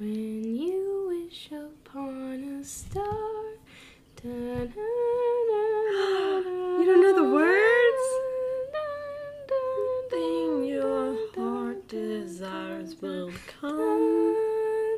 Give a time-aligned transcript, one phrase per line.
[0.00, 3.04] When you wish upon a star.
[4.24, 4.30] You
[6.78, 8.04] You don't know the words?
[10.08, 14.36] Thing your heart desires will come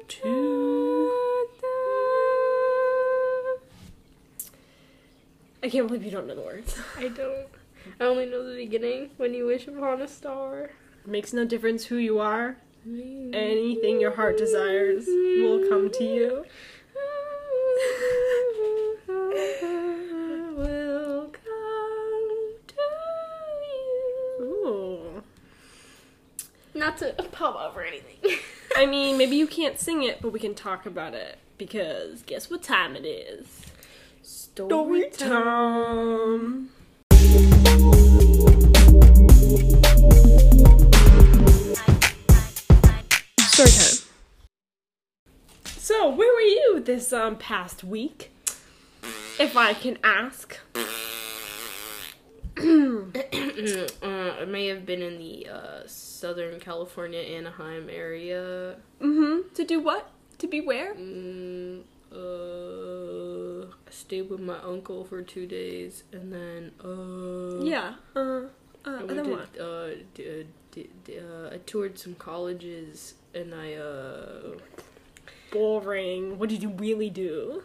[0.06, 1.10] to.
[5.64, 6.78] I can't believe you don't know the words.
[6.96, 7.48] I don't.
[7.98, 9.10] I only know the beginning.
[9.16, 10.70] When you wish upon a star.
[11.04, 12.56] Makes no difference who you are.
[13.32, 16.44] Anything your heart desires will come to you.
[20.56, 22.74] will come to
[24.38, 24.44] you.
[24.44, 25.22] Ooh.
[26.74, 28.38] Not to pop up or anything.
[28.76, 31.38] I mean, maybe you can't sing it, but we can talk about it.
[31.56, 33.46] Because guess what time it is?
[34.22, 36.68] Story time.
[36.68, 36.81] Story
[46.84, 48.30] this um past week?
[49.38, 50.58] If I can ask.
[52.58, 52.62] uh,
[54.40, 58.76] I may have been in the uh, Southern California, Anaheim area.
[59.00, 59.54] Mm-hmm.
[59.54, 60.10] To do what?
[60.38, 60.94] To be where?
[60.94, 67.94] Mm, uh, I stayed with my uncle for two days, and then uh, Yeah.
[68.14, 68.20] Uh.
[68.20, 68.42] Uh.
[68.84, 69.58] I And went then to, what?
[69.60, 74.56] uh, d- d- d- uh, I toured some colleges, and I uh,
[75.52, 76.38] Boring.
[76.38, 77.62] What did you really do?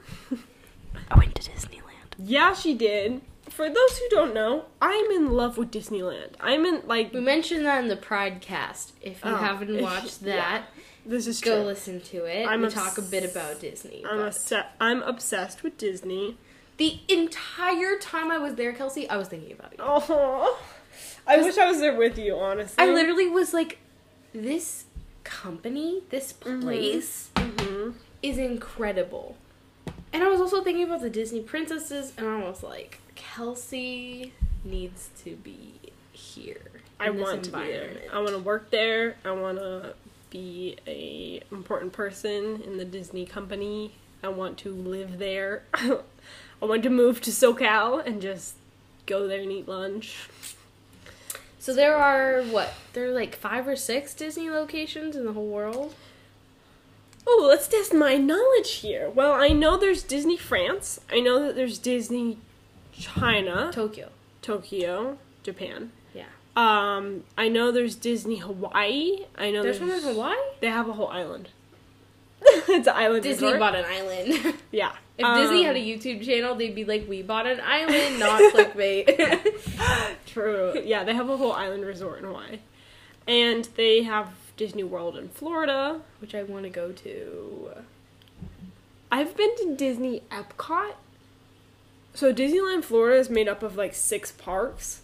[1.09, 2.13] I went to Disneyland.
[2.19, 3.21] Yeah, she did.
[3.49, 6.31] For those who don't know, I'm in love with Disneyland.
[6.39, 8.93] I'm in like We mentioned that in the Pride cast.
[9.01, 10.65] If you Oh, haven't if- watched that,
[11.05, 11.65] this is go true.
[11.65, 12.45] listen to it.
[12.45, 14.03] I'm we obs- talk a bit about Disney.
[14.07, 14.17] I'm
[14.49, 16.37] but- I'm obsessed with Disney.
[16.77, 19.77] the entire time I was there, Kelsey, I was thinking about you.
[19.81, 20.59] Oh,
[21.25, 22.35] I wish I was there with you.
[22.37, 23.79] Honestly, I literally was like,
[24.33, 24.85] this
[25.23, 27.46] company, this place Mhm.
[28.21, 29.37] Is incredible.
[30.13, 35.09] And I was also thinking about the Disney princesses, and I was like, Kelsey needs
[35.23, 35.73] to be
[36.11, 36.61] here.
[36.99, 37.91] I want to be there.
[38.11, 39.15] I want to work there.
[39.23, 39.93] I want to
[40.29, 43.93] be a important person in the Disney company.
[44.23, 45.63] I want to live there.
[45.73, 48.55] I want to move to SoCal and just
[49.05, 50.27] go there and eat lunch.
[51.59, 52.73] So there are what?
[52.93, 55.93] There are like five or six Disney locations in the whole world.
[57.29, 59.09] Oh, let's test my knowledge here.
[59.09, 61.01] Well, I know there's Disney France.
[61.11, 62.37] I know that there's Disney
[62.93, 64.09] China, Tokyo.
[64.41, 65.91] Tokyo, Japan.
[66.15, 66.23] Yeah.
[66.55, 69.25] Um, I know there's Disney Hawaii.
[69.37, 70.37] I know There's there's, one in Hawaii.
[70.61, 71.49] They have a whole island.
[72.41, 73.23] it's an island.
[73.23, 73.59] Disney resort.
[73.59, 74.53] bought an island.
[74.71, 74.93] Yeah.
[75.17, 78.39] if Disney had a Um, YouTube channel, they'd be like, "We bought an island, not
[78.53, 80.81] clickbait." True.
[80.85, 82.59] Yeah, they have a whole island resort in Hawaii,
[83.27, 86.01] and they have Disney World in Florida.
[86.19, 87.69] Which I want to go to.
[89.11, 90.93] I've been to Disney Epcot.
[92.13, 95.01] So Disneyland Florida is made up of like six parks.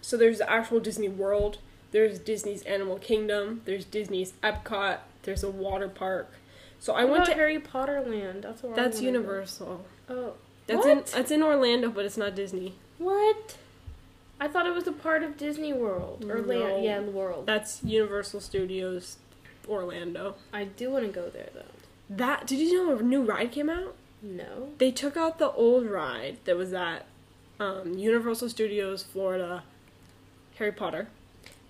[0.00, 1.58] So there's the actual Disney World,
[1.90, 6.30] there's Disney's Animal Kingdom, there's Disney's Epcot, there's a water park.
[6.78, 8.44] So I went to Harry Potter Land.
[8.44, 9.18] That's where that's wanna go.
[9.18, 9.84] Universal.
[10.08, 10.34] Oh,
[10.68, 10.88] That's what?
[10.88, 12.74] in that's in Orlando, but it's not Disney.
[12.98, 13.56] What?
[14.38, 16.42] I thought it was a part of Disney World or No.
[16.42, 16.84] Land.
[16.84, 17.46] Yeah, the world.
[17.46, 19.16] That's Universal Studios
[19.68, 20.34] Orlando.
[20.52, 21.62] I do want to go there though.
[22.10, 23.94] That did you know a new ride came out?
[24.22, 24.70] No.
[24.78, 27.06] They took out the old ride that was at
[27.58, 29.62] um, Universal Studios Florida,
[30.58, 31.08] Harry Potter,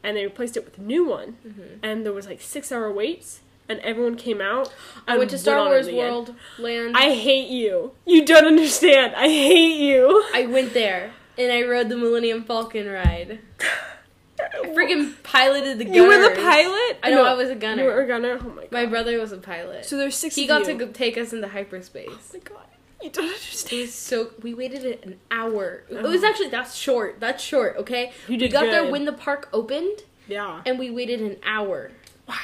[0.03, 1.37] and they replaced it with a new one.
[1.47, 1.79] Mhm.
[1.83, 4.73] And there was like six hour waits, and everyone came out.
[5.07, 5.89] I went to Star Wars.
[5.89, 6.97] World Land.
[6.97, 7.93] I hate you.
[8.05, 9.15] You don't understand.
[9.15, 10.25] I hate you.
[10.35, 13.41] I went there and I rode the Millennium Falcon ride.
[14.39, 15.97] I freaking piloted the gunner.
[15.97, 16.99] You were the pilot.
[17.03, 17.83] I know, I was a gunner.
[17.85, 18.39] You were a gunner.
[18.41, 18.73] Oh my god.
[18.73, 19.85] My brother was a pilot.
[19.85, 20.35] So there's six.
[20.35, 20.79] he got you.
[20.79, 22.09] to take us into hyperspace.
[22.11, 22.59] Oh my god.
[23.03, 23.83] You don't It understand.
[23.83, 25.85] was so we waited an hour.
[25.89, 26.27] It was uh-huh.
[26.27, 27.21] actually that's short.
[27.21, 27.77] That's short.
[27.79, 28.13] Okay.
[28.29, 30.63] You did we got there when the park opened, Yeah.
[30.65, 31.93] and we waited an hour.
[32.27, 32.35] Wow.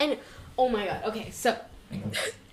[0.00, 0.18] And
[0.58, 1.04] oh my god.
[1.04, 1.56] Okay, so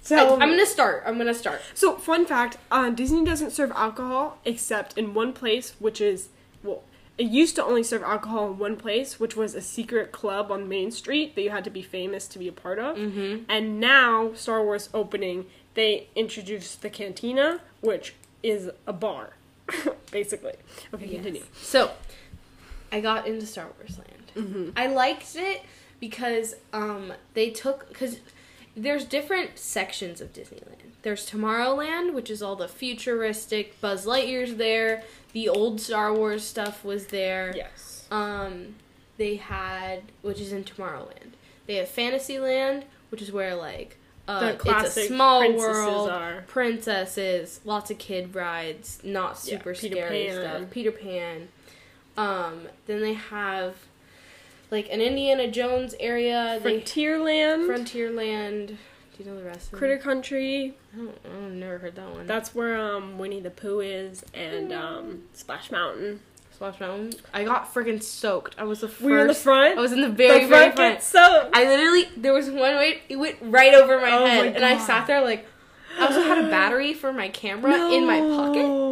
[0.09, 1.03] So I, am gonna start.
[1.05, 1.61] I'm gonna start.
[1.75, 6.29] So, fun fact: uh, Disney doesn't serve alcohol except in one place, which is
[6.63, 6.81] well,
[7.19, 10.67] it used to only serve alcohol in one place, which was a secret club on
[10.67, 12.97] Main Street that you had to be famous to be a part of.
[12.97, 13.43] Mm-hmm.
[13.47, 15.45] And now, Star Wars opening,
[15.75, 19.33] they introduced the cantina, which is a bar,
[20.11, 20.55] basically.
[20.91, 21.43] Okay, continue.
[21.61, 21.91] So,
[22.91, 24.47] I got into Star Wars Land.
[24.47, 24.69] Mm-hmm.
[24.75, 25.61] I liked it
[25.99, 28.19] because um they took because
[28.83, 30.75] there's different sections of Disneyland.
[31.01, 35.03] There's Tomorrowland, which is all the futuristic Buzz Lightyear's there.
[35.33, 37.53] The old Star Wars stuff was there.
[37.55, 38.05] Yes.
[38.11, 38.75] Um,
[39.17, 41.31] they had which is in Tomorrowland.
[41.67, 43.95] They have Fantasyland, which is where like
[44.27, 46.09] Uh, The it's a small princesses world.
[46.11, 50.35] are- Princesses, lots of kid rides, not super Peter scary Pan.
[50.59, 50.69] stuff.
[50.69, 51.47] Peter Pan.
[52.17, 53.75] Um, then they have
[54.71, 56.59] like an Indiana Jones area.
[56.61, 58.67] They Frontierland, Frontierland.
[58.67, 58.75] Do
[59.23, 60.01] you know the rest of Critter it?
[60.01, 60.75] Country.
[60.93, 62.27] I don't, I've never heard that one.
[62.27, 66.21] That's where um Winnie the Pooh is, and um Splash Mountain.
[66.51, 67.13] Splash Mountain.
[67.33, 68.55] I got freaking soaked.
[68.57, 69.01] I was the first.
[69.01, 69.77] We were in the front.
[69.77, 71.55] I was in the very, the very front soaked.
[71.55, 74.65] I literally there was one way it went right over my Oh head, my and
[74.65, 75.45] I sat there like.
[75.97, 78.88] I also had a battery for my camera in my pocket, No.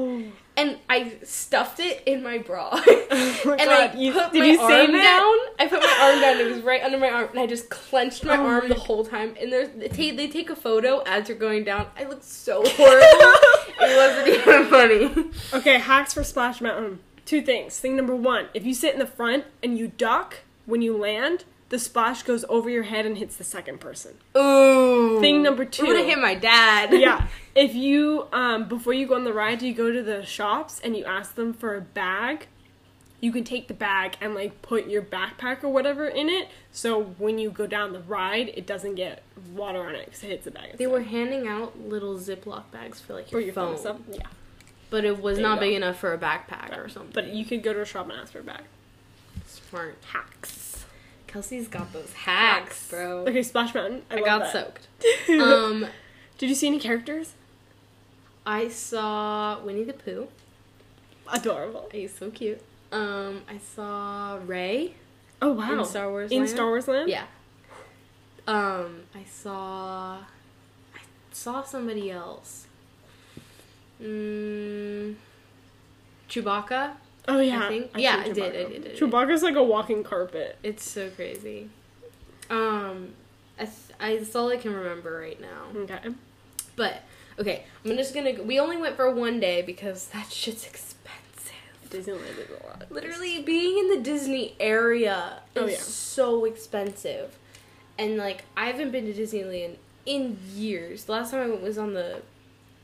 [0.57, 2.81] And I stuffed it in my bra.
[3.09, 5.33] Oh my and God, I you- put did my you arm down.
[5.59, 6.37] I put my arm down.
[6.45, 8.79] It was right under my arm, and I just clenched my Oh arm my- the
[8.81, 9.35] whole time.
[9.39, 11.87] And there's they take, they take a photo as you're going down.
[11.97, 13.39] I look so horrible.
[13.79, 15.31] it wasn't even funny.
[15.59, 16.99] Okay, hacks for Splash Mountain.
[17.25, 17.79] Two things.
[17.79, 21.45] Thing number one: if you sit in the front and you duck when you land,
[21.69, 24.15] the splash goes over your head and hits the second person.
[24.37, 25.19] Ooh.
[25.19, 26.09] Thing number It would have two.
[26.09, 26.93] hit my dad.
[26.93, 27.27] yeah.
[27.55, 30.95] If you um before you go on the ride, you go to the shops and
[30.95, 32.47] you ask them for a bag.
[33.19, 37.01] You can take the bag and like put your backpack or whatever in it, so
[37.17, 39.23] when you go down the ride, it doesn't get
[39.55, 40.77] water on it because it hits the bag.
[40.77, 43.97] They were handing out little Ziploc bags for like for your, your phone, phone stuff.
[44.11, 44.27] Yeah,
[44.91, 47.11] but it was There not big enough for a backpack or something.
[47.11, 48.61] but you could go to a shop and ask for a bag.
[49.47, 49.97] smart.
[50.13, 50.56] Hacks.
[51.27, 53.19] Kelsey's got those hacks, bro.
[53.27, 54.01] Okay, Splash Mountain.
[54.09, 54.51] I, I got that.
[54.51, 54.87] soaked.
[55.29, 55.85] Um,
[56.37, 57.33] Did you see any characters?
[58.45, 60.27] I saw Winnie the Pooh.
[61.31, 61.89] Adorable.
[61.91, 62.61] He's so cute.
[62.91, 64.93] Um, I saw Rey
[65.41, 65.79] Oh wow.
[65.79, 66.31] in Star Wars.
[66.31, 66.49] In Land.
[66.49, 67.09] Star Wars Land.
[67.09, 67.25] Yeah.
[68.47, 70.19] Um, I saw.
[70.95, 70.99] I
[71.33, 72.65] saw somebody else.
[74.01, 75.15] Mm,
[76.29, 76.93] Chewbacca.
[77.27, 77.65] Oh yeah.
[77.65, 78.97] I think- I've yeah, seen I did, I did, I did.
[78.97, 80.57] Chewbacca's like a walking carpet.
[80.63, 81.69] It's so crazy.
[82.49, 83.13] Um,
[83.59, 85.81] I th- I that's all I can remember right now.
[85.81, 85.99] Okay.
[86.75, 87.03] But
[87.39, 88.41] okay, I'm just gonna.
[88.43, 91.03] We only went for one day because that shit's expensive.
[91.89, 92.85] Disneyland is a lot.
[92.91, 95.77] Literally, being in the Disney area is Oh, yeah.
[95.77, 97.37] so expensive,
[97.97, 99.75] and like I haven't been to Disneyland
[100.05, 101.05] in years.
[101.05, 102.21] The last time I went was on the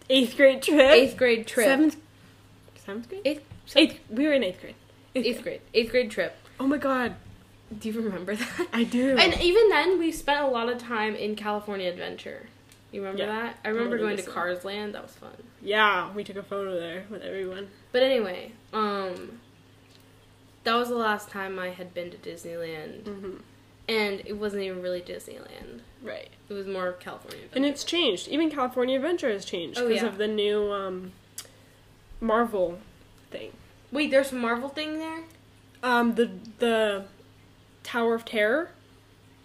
[0.10, 0.80] Eighth grade trip.
[0.92, 1.66] eighth grade trip.
[1.68, 1.98] Seventh.
[2.86, 3.22] Seventh grade.
[3.26, 3.44] Eighth,
[3.76, 4.00] Eighth.
[4.10, 4.76] We were in eighth grade.
[5.16, 5.62] eighth grade.
[5.74, 6.36] Eighth grade trip.
[6.60, 7.16] Oh my god.
[7.80, 8.68] Do you remember that?
[8.74, 9.18] I do.
[9.18, 12.48] And even then, we spent a lot of time in California Adventure.
[12.92, 13.28] You remember Yeah.
[13.44, 13.60] that?
[13.66, 14.24] I remember going to.
[14.24, 14.94] Cars Land.
[14.94, 15.32] That was fun.
[15.62, 17.70] yeah, we took a photo there with everyone.
[17.92, 19.40] But anyway, um,
[20.64, 23.38] that was the last time I had been to Disneyland, Mm-hmm.
[23.90, 25.80] and it wasn't even really Disneyland.
[26.04, 26.30] Right.
[26.50, 27.48] It was more California.
[27.54, 28.28] And it's changed.
[28.28, 30.10] Even California Adventure has changed Oh, because yeah.
[30.10, 31.14] of the new um,
[32.22, 32.78] Marvel
[33.34, 33.52] thing.
[33.92, 35.24] Wait, there's a Marvel thing there.
[35.84, 37.06] Um, the the
[37.84, 38.70] Tower of Terror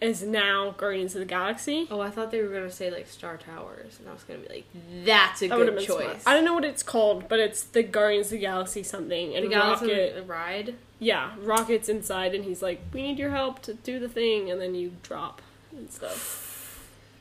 [0.01, 1.89] is now Guardians of the Galaxy.
[1.91, 4.49] Oh, I thought they were gonna say like Star Towers, and I was gonna be
[4.49, 4.65] like,
[5.05, 6.19] "That's a That good choice." smart.
[6.27, 9.35] I don't know what it's called, but it's the Guardians of the Galaxy something.
[9.35, 10.75] And the Rocket, ride.
[11.01, 14.61] yeah, Rocket's inside, and he's like, "We need your help to do the thing," and
[14.61, 15.43] then you drop
[15.73, 16.45] and stuff.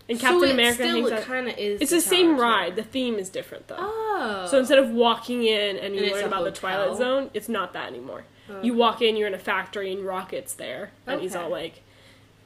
[0.09, 1.21] And Captain so it America still hangs out.
[1.24, 1.81] kind of is.
[1.81, 2.75] It's the the same Tower ride.
[2.77, 3.75] The theme is different though.
[3.77, 4.48] Oh.
[4.50, 6.51] So instead of walking in and you And learn about the?
[6.51, 8.24] Twilight Zone, it's not that anymore.
[8.50, 11.81] Oh, You walk in, you're in a factory, and Rocket's there, and he's all like,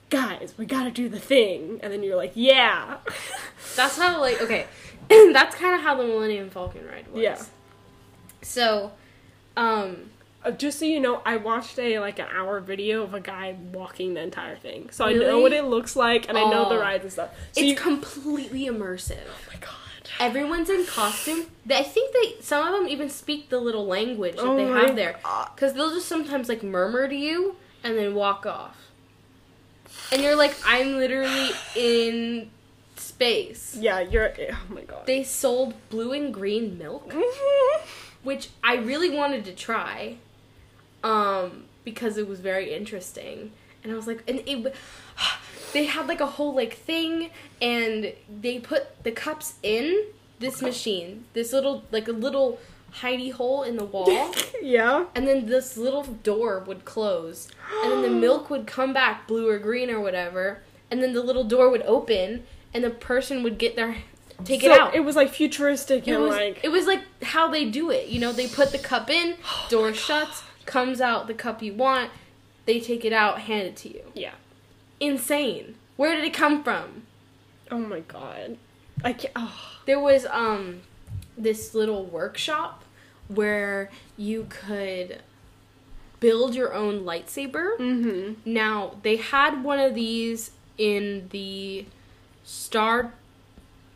[0.09, 2.97] "Guys, we gotta do the thing," and then you're like, "Yeah."
[3.75, 4.65] That's how like okay,
[5.09, 7.21] that's kind of how the Millennium Falcon ride was.
[7.21, 7.41] Yeah.
[8.41, 8.91] So,
[9.55, 10.09] um,
[10.43, 13.55] Uh, just so you know, I watched a like an hour video of a guy
[13.73, 16.75] walking the entire thing, so I know what it looks like and I know the
[16.75, 16.79] Oh.
[16.81, 17.29] rides and stuff.
[17.51, 19.19] So it's you, completely immersive.
[19.27, 19.69] oh my god.
[20.19, 21.45] Everyone's in costume.
[21.69, 24.95] I think they some of them even speak the little language that Oh they have
[24.95, 25.17] there,
[25.55, 28.77] because they'll just sometimes like murmur to you and then walk off,
[30.11, 32.49] and you're like, I'm literally in
[32.95, 33.75] space.
[33.79, 34.33] Yeah, you're.
[34.51, 35.05] Oh my god.
[35.05, 37.13] They sold blue and green milk,
[38.23, 40.17] which I really wanted to try,
[41.03, 43.51] um, because it was very interesting,
[43.83, 44.75] and I was like, and it.
[45.73, 47.29] They had like a whole like thing,
[47.61, 50.03] and they put the cups in
[50.37, 52.59] this machine, this little like a little
[52.95, 55.05] hidey hole in the wall, yeah.
[55.15, 57.47] and then this little door would close,
[57.83, 61.23] and then the milk would come back blue or green or whatever, and then the
[61.23, 62.43] little door would open,
[62.73, 63.95] and the person would get their
[64.43, 64.95] take so it out.
[64.95, 66.59] It was like futuristic It and was like.
[66.63, 68.07] it was like how they do it.
[68.07, 69.35] You know, they put the cup in,
[69.69, 72.09] door shuts, comes out the cup you want,
[72.65, 74.03] they take it out, hand it to you.
[74.13, 74.33] yeah.
[74.99, 75.75] Insane.
[75.97, 77.03] Where did it come from?
[77.71, 78.57] Oh my god.
[79.03, 79.33] I can't.
[79.35, 79.57] Oh.
[79.87, 80.81] There was um
[81.37, 82.83] this little workshop
[83.27, 85.21] where you could
[86.19, 87.77] build your own lightsaber.
[87.79, 88.33] Mm-hmm.
[88.53, 91.85] Now, they had one of these in the
[92.43, 93.13] Star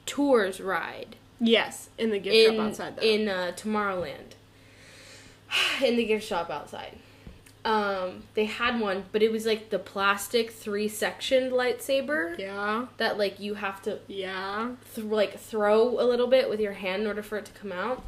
[0.08, 2.96] Tours ride Yes, in the gift in shop outside.
[2.96, 3.02] Though.
[3.04, 4.25] in uh, Tomorrowland.
[5.84, 6.98] in the gift shop outside.
[7.64, 13.18] Um, they had one, but it was like the plastic three sectioned lightsaber yeah, that
[13.18, 14.74] like you have to yeah.
[14.94, 17.72] th- like throw a little bit with your hand in order for it to come
[17.72, 18.04] out.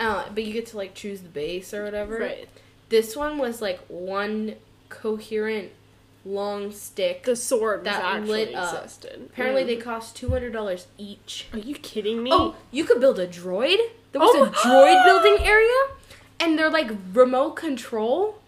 [0.00, 2.18] Uh, but you get to like choose the base or whatever.
[2.18, 2.48] Right.
[2.88, 4.54] This one was like one
[4.88, 5.72] coherent
[6.24, 7.24] long stick.
[7.24, 8.74] The sword was That actually lit up.
[8.82, 9.28] existed.
[9.30, 9.66] Apparently, Mm.
[9.66, 11.48] they cost two hundred dollars each.
[11.52, 12.30] Are you kidding me?
[12.32, 13.76] Oh, you could build a droid.
[14.12, 14.44] There was Oh.
[14.44, 15.74] a droid building area,
[16.40, 18.40] and they're like remote control.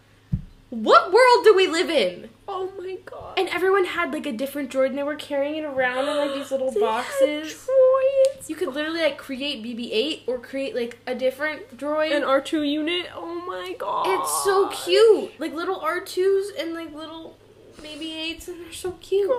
[0.70, 2.28] What world do we live in?
[2.46, 3.38] Oh my god.
[3.38, 6.34] And everyone had like a different droid, and they were carrying it around in like
[6.34, 7.54] these little boxes.
[7.54, 8.48] droids.
[8.48, 12.14] You could literally like create BB-8 or create like a different droid.
[12.14, 13.06] An R two unit.
[13.14, 14.06] Oh my god.
[14.08, 17.36] it's so cute, like little R2s and like little
[17.80, 19.30] BB-8s, and they're so cute.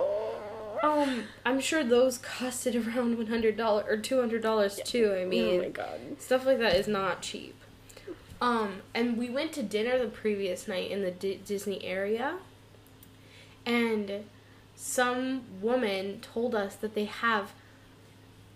[0.81, 5.13] Um, I'm sure those costed around one hundred dollars or two hundred dollars too.
[5.19, 5.99] I mean, oh my god.
[6.19, 7.55] stuff like that is not cheap.
[8.41, 12.37] Um, and we went to dinner the previous night in the D- Disney area,
[13.65, 14.23] and
[14.75, 17.51] some woman told us that they have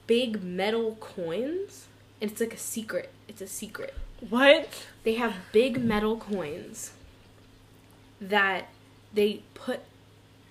[0.07, 1.87] big metal coins,
[2.21, 3.11] and it's like a secret.
[3.27, 3.93] It's a secret.
[4.29, 4.85] What?
[5.03, 6.91] They have big metal coins
[8.21, 8.69] that
[9.13, 9.81] they put,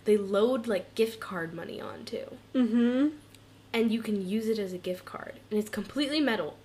[0.04, 3.08] they load like gift card money onto, Mm-hmm.
[3.72, 6.58] and you can use it as a gift card, and it's completely metal,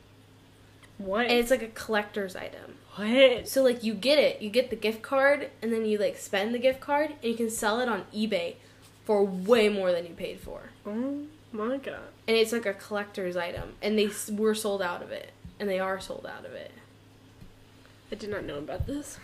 [0.98, 1.27] What?
[1.27, 2.75] and it's like a collector's item.
[2.96, 3.48] what?
[3.48, 6.54] So like you get it, you get the gift card, and then you like spend
[6.54, 8.56] the gift card, and you can sell it on eBay
[9.06, 10.70] for way more than you paid for.
[10.86, 12.00] Oh my god.
[12.27, 15.80] And it's like a collector's item, and they were sold out of it, and they
[15.80, 16.72] are sold out of it.
[18.12, 19.20] I did not know about this.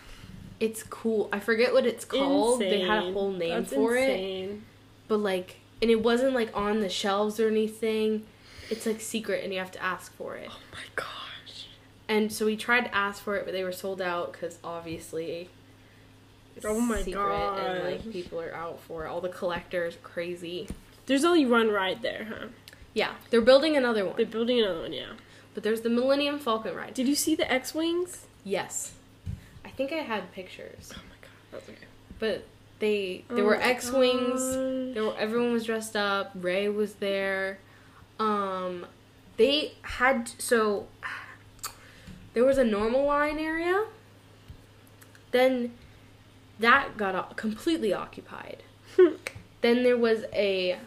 [0.60, 1.28] It's cool.
[1.32, 2.60] I forget what it's called.
[2.60, 4.58] They had a whole name That's for it,
[5.08, 8.24] but like, and it wasn't like on the shelves or anything.
[8.70, 10.48] It's like secret, and you have to ask for it.
[10.50, 11.23] Oh my gosh.
[12.08, 15.48] And so we tried to ask for it, but they were sold out because obviously.
[16.56, 19.08] it's Oh my secret And like people are out for it.
[19.08, 20.68] All the collectors, crazy.
[21.06, 22.46] There's only one ride there, huh?
[22.94, 25.12] Yeah, they're building another one, They're building another one, yeah.
[25.52, 26.94] but there's the Millennium Falcon ride.
[26.94, 28.26] Did you see the X-wings?
[28.44, 28.92] Yes,
[29.64, 31.78] I think I had pictures, Oh my god, that's okay.
[32.20, 32.44] but
[32.78, 34.94] they there Oh were X wings.
[34.94, 36.32] There were everyone was dressed up.
[36.34, 37.58] Rey was there.
[38.20, 38.86] Um,
[39.38, 40.86] they had so
[42.34, 43.84] there was a normal line area.
[45.30, 45.72] Then
[46.60, 48.62] that got completely occupied.
[49.60, 50.78] then there was a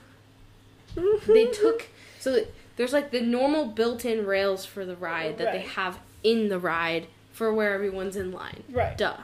[1.28, 1.88] they took
[2.20, 6.60] so there's like the normal built-in rails for the ride that they have in the
[6.60, 8.64] ride for where everyone's in line.
[8.70, 8.98] Right.
[8.98, 9.18] Duh.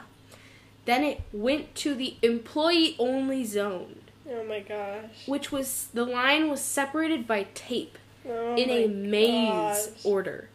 [0.84, 4.00] Then it went to the employee only zone,
[4.30, 5.26] Oh my gosh.
[5.26, 7.96] which was the line was separated by tape
[8.28, 10.04] Oh in a maze gosh.
[10.04, 10.48] order.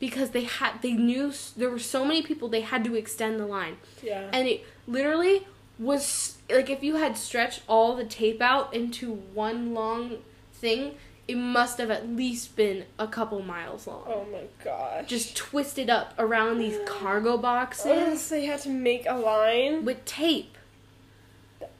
[0.00, 3.46] Because they had they knew there were so many people they had to extend the
[3.46, 3.78] line.
[4.02, 4.28] Yeah.
[4.32, 5.46] And it literally
[5.78, 10.18] was like if you had stretched all the tape out into one long
[10.52, 10.94] thing,
[11.26, 14.04] it must have at least been a couple miles long.
[14.06, 15.06] oh my gosh.
[15.06, 19.84] Just twisted up around these cargo Oh, boxes so they had to make a line.
[19.84, 20.56] with tape.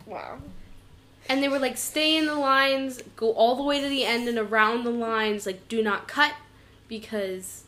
[0.06, 0.38] Wow.
[1.28, 4.28] And they were like, stay in the lines, go all the way to the end
[4.28, 6.32] and around the lines, like, do not cut
[6.88, 7.64] because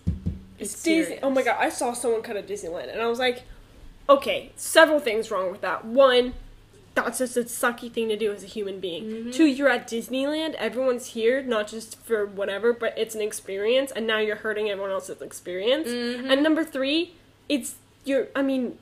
[0.61, 1.19] it's, It's Disney.
[1.23, 3.43] Oh my god, I saw someone cut at Disneyland, and I was like,
[4.09, 5.85] okay, several things wrong with that.
[5.85, 6.35] One,
[6.95, 9.05] that's just a sucky thing to do as a human being.
[9.05, 9.31] Mm-hmm.
[9.31, 14.07] Two, you're at Disneyland, everyone's here, not just for whatever, but it's an experience, and
[14.07, 15.89] now you're hurting everyone else's experience.
[15.89, 16.31] Mhm.
[16.33, 17.15] And number three,
[17.49, 17.75] it's
[18.05, 18.29] you're.
[18.37, 18.79] I mean.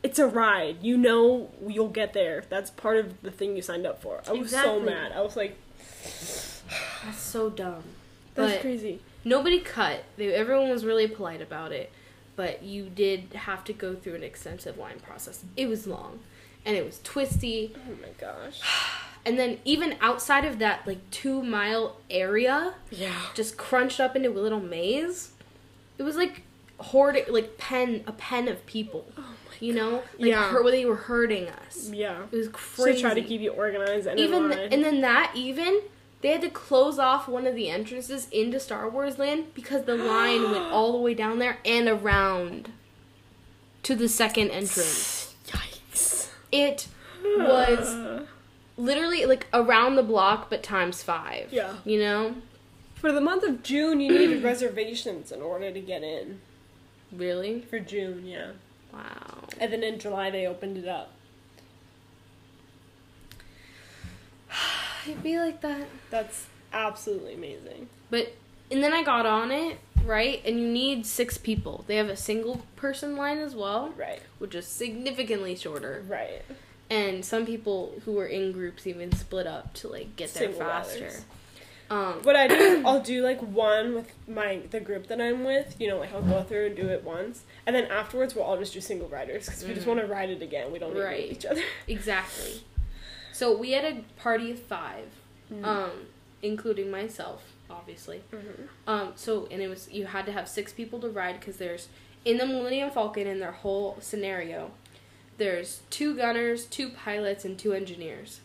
[0.00, 0.76] It's a ride.
[0.80, 2.44] You know you'll get there.
[2.48, 4.20] That's part of the thing you signed up for.
[4.28, 5.10] I was so mad.
[5.10, 5.56] I was like,
[7.04, 7.82] That's so dumb.
[8.34, 9.00] that's But- crazy.
[9.28, 10.04] Nobody cut.
[10.16, 11.90] They, everyone was really polite about it,
[12.36, 15.44] but you did have to go through an extensive line process.
[15.56, 16.20] It was long,
[16.64, 17.74] and it was twisty.
[17.76, 18.60] Oh my gosh.
[19.26, 23.12] And then even outside of that, like two mile area, Yeah.
[23.34, 25.32] just crunched up into a little maze.
[25.98, 26.42] It was like
[26.78, 29.04] hoarding, like pen, a pen of people.
[29.18, 29.24] Oh
[29.60, 30.48] You know, like Yeah.
[30.50, 31.90] hurt, they were hurting us.
[31.92, 32.22] Yeah.
[32.32, 33.00] It was crazy.
[33.02, 34.72] So try to keep you organized and even in th- line.
[34.72, 35.80] and then that even
[36.20, 39.94] they had to close off one of the entrances into Star Wars Land because the
[39.94, 42.72] line went all the way down there and around
[43.84, 45.34] to the second entrance.
[45.46, 46.30] Yikes.
[46.50, 46.88] It
[47.22, 48.26] was
[48.76, 51.52] literally like around the block but times 5.
[51.52, 51.76] Yeah.
[51.84, 52.34] You know?
[52.96, 56.40] For the month of June, you needed reservations in order to get in.
[57.12, 57.60] Really?
[57.62, 58.50] For June, yeah.
[58.92, 59.44] Wow.
[59.60, 61.12] And then in July, they opened it up.
[65.08, 65.86] It'd be like that.
[66.10, 67.88] That's absolutely amazing.
[68.10, 68.34] But
[68.70, 70.42] and then I got on it, right?
[70.44, 71.84] And you need six people.
[71.86, 74.20] They have a single person line as well, Right.
[74.38, 76.04] which is significantly shorter.
[76.06, 76.42] Right.
[76.90, 80.60] And some people who were in groups even split up to like get there Single
[80.60, 81.04] faster.
[81.04, 81.24] riders.
[81.90, 85.44] Um, What I do is I'll do like one with my the group that I'm
[85.44, 85.74] with.
[85.80, 88.58] You know, like I'll go through and do it once, and then afterwards we'll all
[88.58, 89.88] just do single riders because we just Mhm.
[89.96, 90.70] want to ride it again.
[90.70, 91.28] We don't need to Right.
[91.28, 91.62] meet each other.
[91.88, 92.60] exactly.
[93.38, 95.10] So we had a party of five,
[95.52, 95.64] Mm.
[95.64, 95.90] um,
[96.42, 98.22] including myself, obviously.
[98.32, 98.64] Mm-hmm.
[98.90, 101.86] Um, so and it was you had to have six people to ride because there's
[102.24, 104.72] in the Millennium Falcon in their whole scenario,
[105.36, 108.40] there's two gunners, two pilots, and two engineers,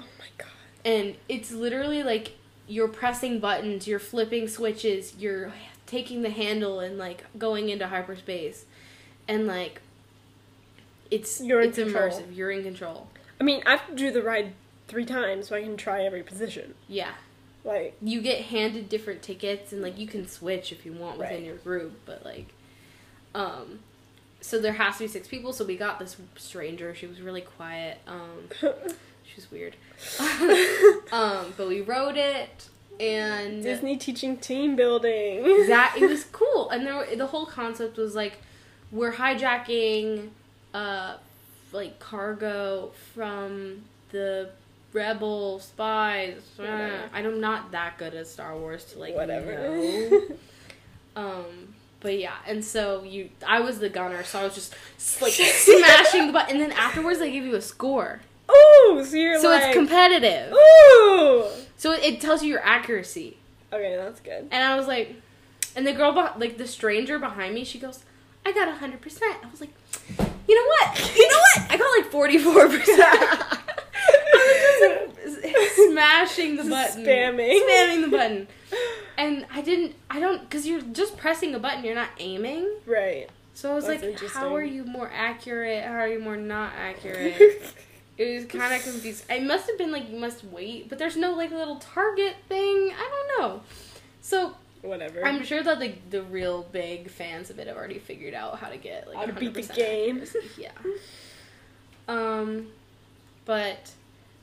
[0.00, 0.48] Oh my god.
[0.82, 2.32] and it's literally like
[2.66, 5.52] you're pressing buttons, you're flipping switches, you're
[5.86, 8.64] taking the handle and like going into hyperspace,
[9.28, 9.82] and like
[11.10, 12.08] it's You're it's control.
[12.08, 12.34] immersive.
[12.34, 13.08] You're in control.
[13.42, 14.52] I mean, I have to do the ride
[14.86, 16.74] three times so I can try every position.
[16.86, 17.10] Yeah.
[17.64, 21.38] Like, you get handed different tickets and like you can switch if you want within
[21.38, 21.44] Right.
[21.44, 22.48] your group but like
[23.34, 23.80] um
[24.40, 27.40] so there has to be six people so we got this stranger she was really
[27.40, 28.48] quiet um
[29.24, 29.74] she was weird
[31.12, 32.68] um but we wrote it
[33.00, 35.42] and Disney teaching team building.
[35.68, 38.38] that it was cool and there the whole concept was like
[38.92, 40.28] we're hijacking
[40.74, 41.14] uh
[41.72, 44.50] like cargo from the
[44.92, 47.08] rebel spies Whatever.
[47.14, 49.52] i'm not that good at star wars to like Whatever.
[49.52, 50.20] know.
[51.16, 54.74] um but yeah and so you i was the gunner so i was just
[55.22, 59.40] like smashing the button and then afterwards they give you a score Ooh, so you're
[59.40, 59.64] so like.
[59.64, 61.46] it's competitive Ooh.
[61.78, 63.36] so it, it tells you your accuracy
[63.72, 64.48] Okay, that's good.
[64.50, 65.14] And I was like,
[65.74, 68.04] and the girl, like the stranger behind me, she goes,
[68.44, 69.20] I got 100%.
[69.22, 69.72] I was like,
[70.48, 71.16] you know what?
[71.16, 71.70] You know what?
[71.70, 72.88] I got like 44%.
[74.34, 77.04] I was just like, smashing the button.
[77.04, 77.60] spamming.
[77.62, 78.48] Spamming the button.
[79.18, 82.66] And I didn't, I don't, because you're just pressing a button, you're not aiming.
[82.86, 83.28] Right.
[83.54, 85.84] So I was That's like, how are you more accurate?
[85.84, 87.36] How are you more not accurate?
[88.18, 89.24] it was kind of confused.
[89.30, 92.92] I must have been like you must wait, but there's no like little target thing.
[92.96, 93.62] I don't know.
[94.22, 95.24] So Whatever.
[95.24, 98.68] I'm sure that the the real big fans of it have already figured out how
[98.68, 100.24] to get like How to beat the game.
[100.58, 100.72] Yeah.
[102.08, 102.68] Um,
[103.44, 103.92] but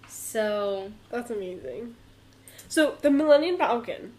[0.08, 1.96] so That's amazing.
[2.70, 4.14] So the Millennium Falcon,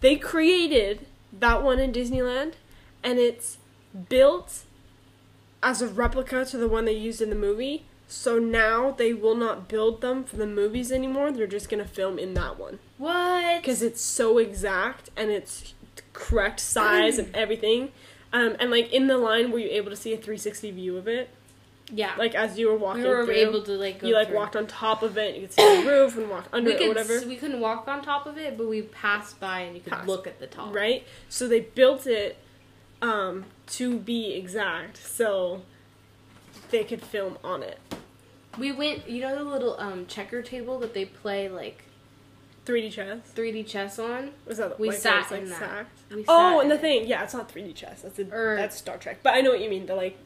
[0.00, 2.54] they created that one in Disneyland,
[3.02, 3.58] and it's
[4.08, 4.64] built
[5.62, 7.84] as a replica to the one they used in the movie.
[8.12, 11.30] So now they will not build them for the movies anymore.
[11.30, 13.62] They're just gonna film in that one what?
[13.62, 15.74] because it's so exact and it's
[16.12, 17.92] correct size and everything.
[18.32, 21.06] Um, and like in the line, were you able to see a 360 view of
[21.08, 21.30] it?
[21.92, 24.28] yeah, Like as you were walking we were through, able to like go you like
[24.28, 24.36] through.
[24.36, 25.34] walked on top of it.
[25.36, 27.26] You could see the roof and walk under We it could or whatever.
[27.28, 30.06] we couldn't walk on top of it, but we passed by and you could Passed.
[30.08, 30.74] look at the top.
[30.74, 31.04] right?
[31.28, 32.38] So they built it
[33.02, 35.62] um, to be exact, so
[36.70, 37.78] they could film on it.
[38.58, 39.08] We went.
[39.08, 41.84] You know the little um checker table that they play like
[42.66, 43.18] 3D chess.
[43.34, 44.32] 3D chess on.
[44.46, 45.86] Was that We like, sat it's, like, in that.
[46.14, 46.80] We Oh, and the it.
[46.80, 48.02] thing, yeah, it's not 3D chess.
[48.02, 49.20] That's a, Or- that's Star Trek.
[49.22, 49.86] But I know what you mean.
[49.86, 50.18] The like,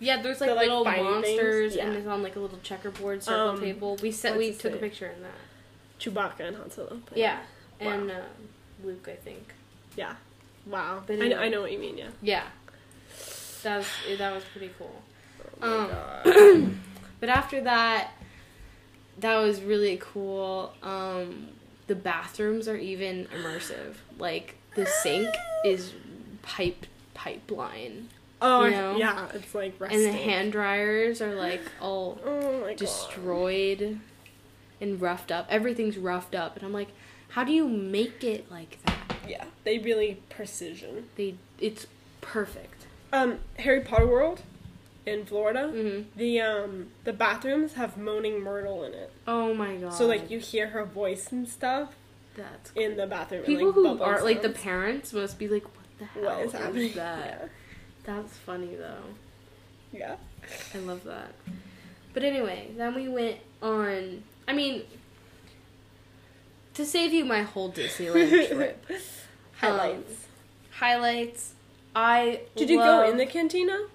[0.00, 1.84] Yeah, there's like The, little fighting monsters, things?
[1.86, 3.96] and it's on like a little checkerboard circle Um, table.
[4.02, 4.36] We set.
[4.36, 5.32] We took a picture in that.
[6.00, 7.00] Chewbacca and Han Solo.
[7.14, 7.38] Yeah,
[7.80, 7.90] Wow.
[7.90, 8.14] and uh,
[8.84, 9.52] Luke, I think.
[9.96, 10.14] Yeah.
[10.66, 11.02] Wow.
[11.06, 11.38] But I, know.
[11.38, 11.98] I know what you mean.
[11.98, 12.08] Yeah.
[12.22, 12.44] Yeah,
[13.62, 13.86] that was
[14.18, 15.02] that was pretty cool.
[15.62, 16.80] Um.
[17.20, 18.12] But after that,
[19.18, 20.72] that was really cool.
[20.82, 21.48] Um,
[21.86, 23.94] the bathrooms are even immersive.
[24.18, 25.94] Like the sink is
[26.42, 28.08] pipe pipeline,
[28.40, 28.96] oh, you know?
[28.96, 29.28] yeah.
[29.34, 32.76] It's like and the hand dryers are like all Oh my god.
[32.76, 33.98] destroyed
[34.80, 35.46] and roughed up.
[35.50, 36.90] Everything's roughed up, and I'm like,
[37.30, 39.16] how do you make it like that?
[39.26, 39.44] Yeah.
[39.64, 41.08] They really precision.
[41.16, 41.86] They, it's
[42.20, 42.86] perfect.
[43.12, 44.42] Um, Harry Potter World
[45.08, 45.68] in Florida.
[45.68, 49.92] hmm The um the bathrooms have moaning Myrtle in it, Oh my god.
[49.94, 51.94] so like you hear her voice and stuff
[52.36, 53.44] that's in the bathroom.
[53.44, 56.40] and, people like, who are like the parents must be like, what the hell What
[56.46, 56.92] is happening?
[56.96, 57.48] that?
[58.04, 59.04] That's funny though.
[59.92, 60.16] Yeah.
[60.74, 61.32] I love that.
[62.14, 64.22] But anyway, then we went on.
[64.46, 64.82] I mean,
[66.74, 68.98] to save you my whole Disneyland trip, yeah.
[69.60, 70.26] Highlights.
[70.70, 71.52] highlights.
[71.94, 73.86] I Did you love- go in the cantina?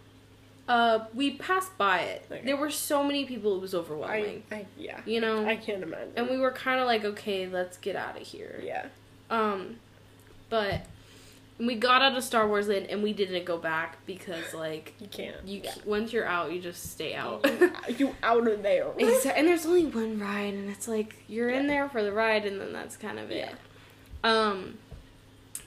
[0.67, 2.25] Uh, we passed by it.
[2.31, 2.41] Okay.
[2.45, 4.43] There were so many people; it was overwhelming.
[4.51, 5.01] I yeah.
[5.05, 6.13] you know, I can't imagine.
[6.15, 8.61] and we were kind of like, okay, let's get out of here.
[8.63, 8.85] yeah.
[9.29, 9.77] Um,
[10.49, 10.85] but
[11.59, 15.07] we got out of Star Wars Land and we didn't go back because like You
[15.07, 15.35] can't.
[15.45, 15.73] you Yeah.
[15.85, 17.45] once you're out, you just stay out.
[17.99, 18.85] you out of there.
[18.97, 22.45] Exa- and there's only one ride, and it's like you're in there for the ride,
[22.45, 23.53] and then that's kind of it.
[24.23, 24.77] Um,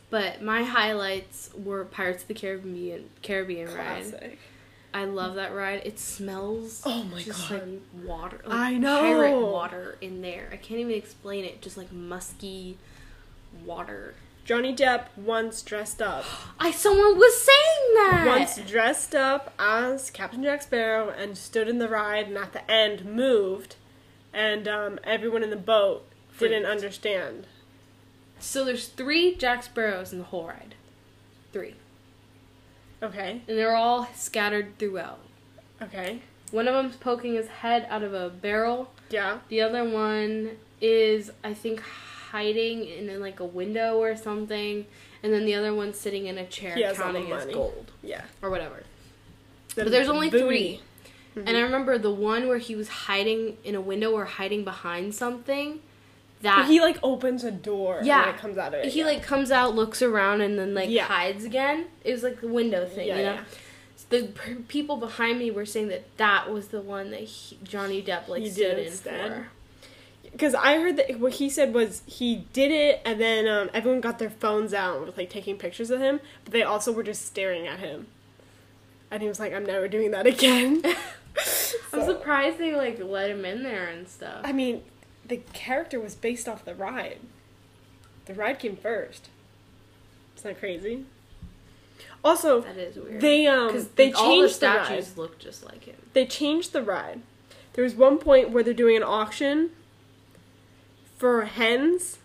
[0.09, 4.39] but my highlights were Pirates of the Caribbean Caribbean ride.
[4.97, 5.83] I love that ride.
[5.85, 7.61] It smells Oh my just God.
[7.61, 8.41] like water.
[8.47, 9.01] Like I know.
[9.01, 10.49] pirate water in there.
[10.53, 11.61] I can't even explain it.
[11.61, 12.79] Just like musky
[13.65, 14.15] water.
[14.45, 16.25] Johnny Depp once dressed up.
[16.61, 18.25] I someone was saying that.
[18.27, 22.71] once dressed up as Captain Jack Sparrow and stood in the ride, and at the
[22.71, 23.77] end moved,
[24.33, 26.07] and um, everyone in the boat
[26.39, 27.47] didn't understand.
[28.39, 30.75] So there's three Jack Sparrows in the whole ride.
[31.53, 31.75] Three.
[33.03, 33.43] Okay.
[33.47, 35.19] And they're all scattered throughout.
[35.83, 36.21] Okay.
[36.51, 38.91] One of them's poking his head out of a barrel.
[39.11, 39.39] Yeah.
[39.49, 44.87] The other one is, I think, hiding in like a window or something.
[45.23, 48.23] And then the other one's sitting in a chair He counting his gold Yeah.
[48.43, 48.85] or whatever.
[49.75, 50.81] The But there's only booty.
[51.35, 51.43] three.
[51.45, 55.15] And I remember the one where he was hiding in a window or hiding behind
[55.15, 55.81] something.
[56.43, 58.01] That But he like opens a door.
[58.05, 58.27] Yeah.
[58.27, 58.93] Like, comes out of it.
[58.93, 59.07] he yeah.
[59.07, 61.05] like comes out, looks around, and then like Yeah.
[61.05, 61.87] hides again.
[62.05, 63.33] It was like the window thing, Yeah, you know.
[63.35, 63.45] yeah.
[64.11, 68.03] The p- people behind me were saying that that was the one that he, Johnny
[68.03, 69.31] Depp like He stood did in instead.
[69.33, 69.49] for.
[70.31, 74.03] Because I heard that what he said was he did it, and then um, everyone
[74.03, 77.03] got their phones out and was like taking pictures of him, but they also were
[77.03, 78.07] just staring at him.
[79.11, 80.83] And he was like, "I'm never doing that again."
[81.93, 84.41] I'm surprised they like let him in there and stuff.
[84.45, 84.83] I mean,
[85.27, 87.19] the character was based off the ride.
[88.27, 89.29] The ride came first.
[90.37, 91.05] Isn't that crazy?
[92.25, 93.21] Also, that is weird.
[93.21, 94.85] they um because they all the changed the, ride.
[94.87, 95.97] statues look just like him.
[96.13, 97.21] They changed the ride.
[97.75, 99.71] There was one point where they're doing an auction
[101.19, 102.19] for hens,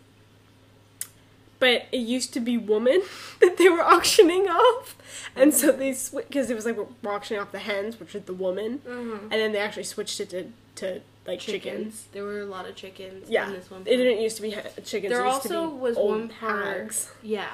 [1.60, 3.04] but it used to be women
[3.42, 4.96] that they were auctioning off,
[5.36, 8.24] and so they switched because it was like we're auctioning off the hens, which is
[8.24, 12.08] the woman, and then they actually switched it to to like chickens.
[12.12, 13.30] There were a lot of chickens.
[13.30, 13.82] Yeah, in this one.
[13.86, 14.52] it didn't used to be
[14.84, 15.12] chickens.
[15.12, 16.74] There it used to also was one part.
[16.78, 17.12] hags.
[17.22, 17.50] Yeah,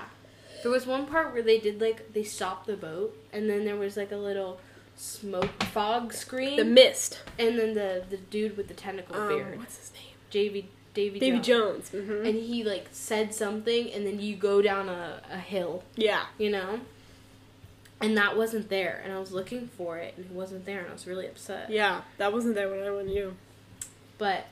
[0.64, 3.76] there was one part where they did like they stopped the boat, and then there
[3.76, 4.60] was like a little
[4.96, 7.20] smoke fog screen, The mist.
[7.38, 10.14] and then the the dude with the tentacle Um, beard, what's his name?
[10.32, 11.90] Davy Davy Davy Jones.
[11.92, 12.08] Jones.
[12.08, 16.26] hmm and he like said something, and then you go down a, a hill, yeah.
[16.40, 16.80] you know.
[18.00, 20.90] And that wasn't there, and I was looking for it, and it wasn't there, and
[20.90, 21.70] I was really upset.
[21.72, 23.36] Yeah, that wasn't there when I went you.
[24.18, 24.46] But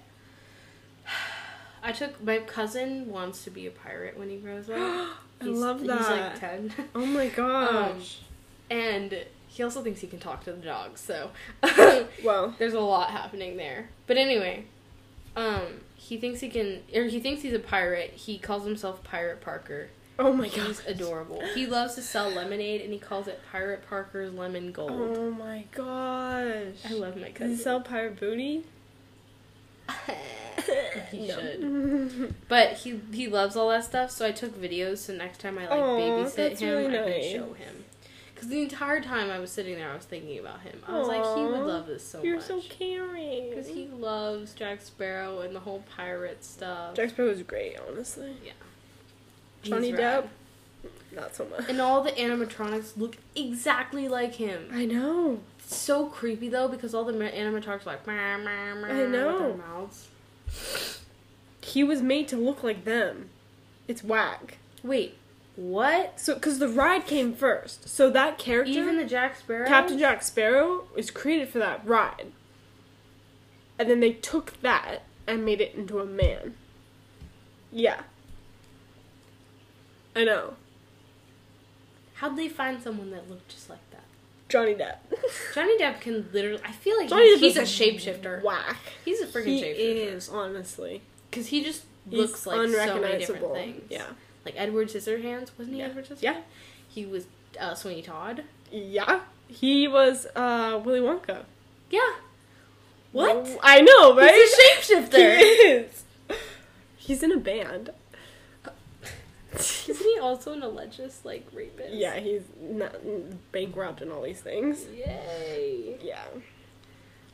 [1.84, 4.78] I took my cousin wants to be a pirate when he grows up.
[4.78, 5.14] I
[5.46, 6.10] He's- love He's that.
[6.32, 8.20] like ten, Oh my gosh.
[8.70, 11.00] and he also thinks he can talk to the dogs.
[11.02, 11.32] So
[12.24, 13.90] well, there's a lot happening there.
[14.08, 14.66] But anyway,
[15.36, 18.12] um, he thinks he can, or he thinks he's a pirate.
[18.12, 19.90] He calls himself Pirate Parker.
[20.20, 20.68] oh my gosh.
[20.68, 21.42] He's adorable.
[21.54, 24.92] He loves to sell lemonade, and he calls it Pirate Parker's Lemon Gold.
[25.18, 26.76] Oh my gosh.
[26.90, 27.50] I love my Does cousin.
[27.50, 28.64] he sell pirate booty?
[31.12, 31.40] he No.
[31.40, 32.36] should.
[32.48, 35.00] But he he loves all that stuff, so I took videos.
[35.00, 37.24] So next time I like Aw, babysit him, really I nice.
[37.24, 37.84] can show him.
[38.34, 40.82] Because the entire time I was sitting there, I was thinking about him.
[40.88, 42.46] I was like, he would love this so You're much.
[42.46, 43.50] so caring.
[43.50, 46.96] Because he loves Jack Sparrow and the whole pirate stuff.
[46.96, 48.36] Jack Sparrow was great, honestly.
[48.46, 48.52] Yeah.
[49.64, 49.94] Johnny.
[49.94, 50.28] Depp,
[51.14, 51.70] not so much.
[51.70, 54.68] And all the animatronics look exactly like him.
[54.72, 55.40] I know.
[55.66, 59.54] It's so creepy though, because all the animatronics are like, "Meow, meow, meow," I know.
[59.56, 60.10] mouths.
[61.62, 63.30] He was made to look like them.
[63.88, 64.60] It's whack.
[64.84, 65.18] Wait,
[65.56, 66.20] what?
[66.20, 69.68] So, because the ride came first, so that character, Even the Jack Sparrow?
[69.68, 72.32] Captain Jack Sparrow, was created for that ride.
[73.80, 76.56] And then they took that and made it into a man.
[77.72, 78.02] Yeah.
[80.16, 80.54] I know.
[82.16, 83.95] How'd they find someone that looked just like that?
[84.56, 84.98] Johnny Depp.
[85.54, 86.62] Johnny Depp can literally.
[86.64, 88.42] I feel like Johnny he- Depp he's a shapeshifter.
[88.42, 88.78] Whack.
[89.04, 89.76] He's a freaking shapeshifter.
[89.76, 90.14] he shapeshifter.
[90.16, 91.02] is, honestly.
[91.30, 93.82] Because he just He's looks like so many different things.
[93.90, 94.06] Yeah.
[94.46, 95.86] Like Edward Scissorhands, wasn't he Yeah.
[95.88, 96.22] Edward Scissorhands?
[96.22, 96.42] Yeah.
[96.88, 97.26] He was
[97.60, 98.44] uh, Sweeney Todd.
[98.72, 99.22] Yeah.
[99.48, 101.44] He was uh Willy Wonka.
[101.90, 102.14] Yeah.
[103.12, 103.48] What?
[103.64, 104.34] I know, right?
[104.34, 104.54] He's
[104.94, 105.38] a shapeshifter.
[105.40, 106.04] He is.
[106.98, 107.90] He's in a band.
[109.60, 111.94] Isn't he also an alleged like rapist?
[111.94, 112.96] Yeah, he's not
[113.52, 114.86] bankrupt and all these things.
[114.94, 115.98] Yay.
[116.02, 116.24] Yeah.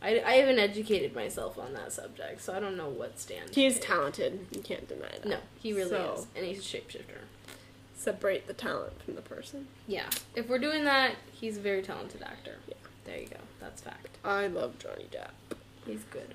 [0.03, 3.53] I, I haven't educated myself on that subject, so I don't know what stand.
[3.53, 4.47] He's talented.
[4.51, 5.25] You can't deny that.
[5.25, 7.19] No, he really So- is, and he's a shapeshifter.
[7.95, 9.67] Separate the talent from the person.
[9.88, 12.55] Yeah, if we're doing that, he's a very talented actor.
[12.67, 12.73] Yeah.
[13.05, 13.38] There you go.
[13.60, 14.17] That's fact.
[14.25, 15.55] I love Johnny Depp.
[15.86, 16.34] He's good.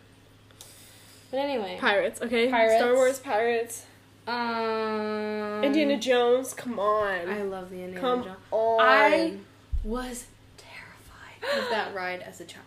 [1.33, 2.49] But anyway, Pirates, okay?
[2.51, 2.77] Pirates.
[2.81, 3.85] Star Wars pirates.
[4.27, 7.29] Um, Indiana Jones, come on.
[7.29, 8.37] I love the Indiana come Jones.
[8.51, 8.81] on.
[8.81, 9.35] I
[9.85, 12.63] was terrified of that ride as a child.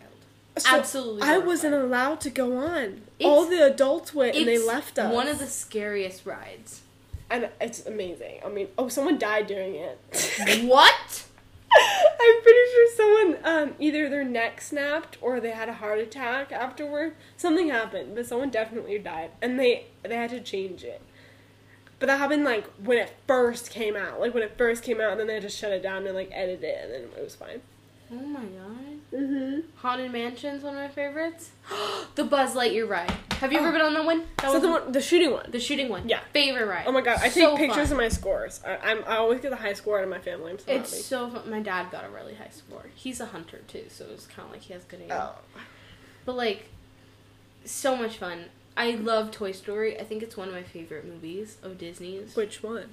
[0.58, 1.22] So, Absolutely.
[1.22, 2.84] I wasn't allowed to go on.
[3.17, 5.13] It's- All the adults went and they left us.
[5.13, 6.82] One of the scariest rides.
[7.30, 8.39] and it's amazing.
[8.45, 10.00] I mean, oh, someone died during it.
[10.65, 11.26] what?
[11.72, 16.52] I'm pretty sure someone um, either their neck snapped or they had a heart attack
[16.52, 17.15] afterward.
[17.38, 21.00] Something happened, but someone definitely died, and they they had to change it.
[21.99, 25.12] But that happened like when it first came out, like when it first came out,
[25.12, 27.21] and then they had to shut it down and like edit it, and then it
[27.23, 27.62] was fine.
[28.12, 28.95] Oh my god.
[29.13, 29.59] Mm-hmm.
[29.77, 31.49] Haunted Mansion's one of my favorites.
[32.15, 33.12] the Buzz Lightyear ride.
[33.33, 33.63] Have you Oh.
[33.63, 34.19] ever been on that one?
[34.38, 35.51] That So was the one, the shooting one.
[35.51, 36.07] the shooting one.
[36.09, 36.21] Yeah.
[36.33, 36.85] Favorite ride.
[36.88, 37.91] Oh my god, I So take pictures fun.
[37.93, 38.62] of my scores.
[38.65, 40.51] I, I'm I always get the high score out of my family.
[40.51, 41.03] I'm so It's happy.
[41.03, 41.49] so fun.
[41.51, 42.85] My dad got a really high score.
[42.95, 45.12] He's a hunter too, so it's kind of like he has good aim.
[45.12, 45.35] Oh.
[46.25, 46.69] But like,
[47.65, 48.45] so much fun.
[48.79, 49.99] I love Toy Story.
[49.99, 52.33] I think it's one of my favorite movies of Disney's.
[52.33, 52.85] Which one?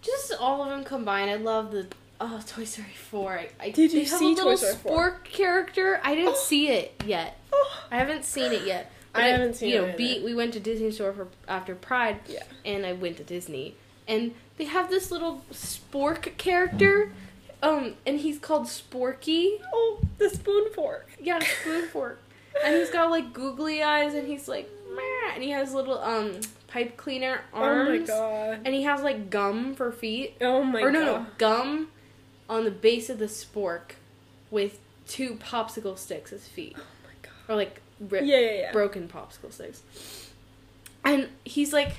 [0.00, 1.30] Just all of them combined.
[1.30, 1.86] I love the
[2.18, 3.38] oh Toy Story four.
[3.38, 6.00] I, I did you see a little Toy Story four character?
[6.02, 7.38] I didn't see it yet.
[7.52, 7.84] Oh.
[7.90, 8.90] I haven't seen it yet.
[9.14, 9.94] I haven't seen you know.
[9.96, 12.42] Be, we went to Disney Store for after Pride, Yeah.
[12.64, 13.76] and I went to Disney,
[14.08, 17.12] and they have this little spork character,
[17.62, 19.60] um, and he's called Sporky.
[19.72, 21.10] Oh, the spoon fork.
[21.20, 22.18] Yeah, spoon fork.
[22.64, 26.40] And he's got like googly eyes, and he's like, "Meh," and he has little um
[26.68, 27.98] pipe cleaner arms, Oh my
[28.52, 28.60] god.
[28.64, 30.86] and he has like gum for feet, Oh my god.
[30.86, 30.98] or god.
[30.98, 31.88] no, no, gum
[32.48, 33.92] on the base of the spork
[34.50, 37.52] with two popsicle sticks as feet, Oh my god.
[37.52, 38.72] or like ri- Yeah, yeah, yeah.
[38.72, 39.82] broken popsicle sticks.
[41.04, 41.92] And he's like,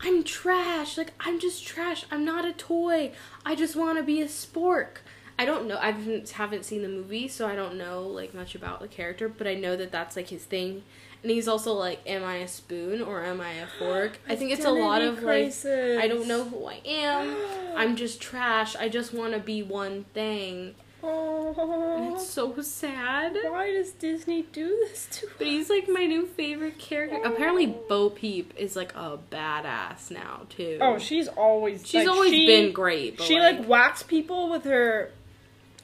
[0.00, 0.96] I'm trash.
[0.96, 2.04] Like, I'm just trash.
[2.12, 3.12] I'm not a toy.
[3.44, 4.98] I just want to be a spork.
[5.38, 5.78] I don't know.
[5.78, 5.90] I
[6.32, 9.28] haven't, seen the movie, so I don't know like much about the character.
[9.28, 10.82] But I know that that's like his thing.
[11.22, 14.18] And he's also like, am I a spoon or am I a fork?
[14.28, 17.36] I think it's a lot of like, I don't know who I am.
[17.76, 18.76] I'm just trash.
[18.76, 20.74] I just want to be one thing.
[21.02, 23.36] Oh, it's so sad.
[23.44, 27.20] why does Disney do this to But he's like my new favorite character.
[27.22, 30.78] Apparently, Bo Peep is like a badass now too.
[30.80, 33.20] Oh, she's always she's like, always she- been great.
[33.20, 35.10] She like, whacks people with her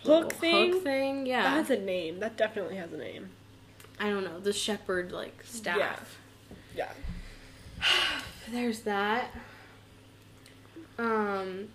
[0.05, 0.73] hook thing.
[0.73, 1.43] Hook thing, yeah.
[1.43, 2.21] That has a name.
[2.21, 3.31] That definitely has a name.
[4.01, 6.19] I don't know the shepherd like staff.
[6.75, 6.89] Yeah.
[8.51, 9.31] There's that.
[10.99, 11.69] Um,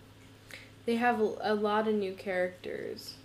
[0.85, 3.15] they have a lot of new characters.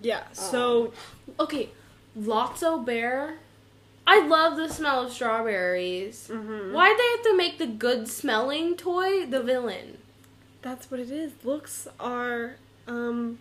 [0.00, 0.24] Yeah.
[0.32, 0.92] So
[1.38, 1.70] Okay,
[2.18, 3.38] Lotso Bear.
[4.06, 6.28] I love the smell of strawberries.
[6.30, 6.72] mhm.
[6.72, 9.98] Why'd they have to make the good smelling toy the villain?
[10.60, 11.32] that's what it is.
[11.42, 12.54] Looks are
[12.86, 13.38] um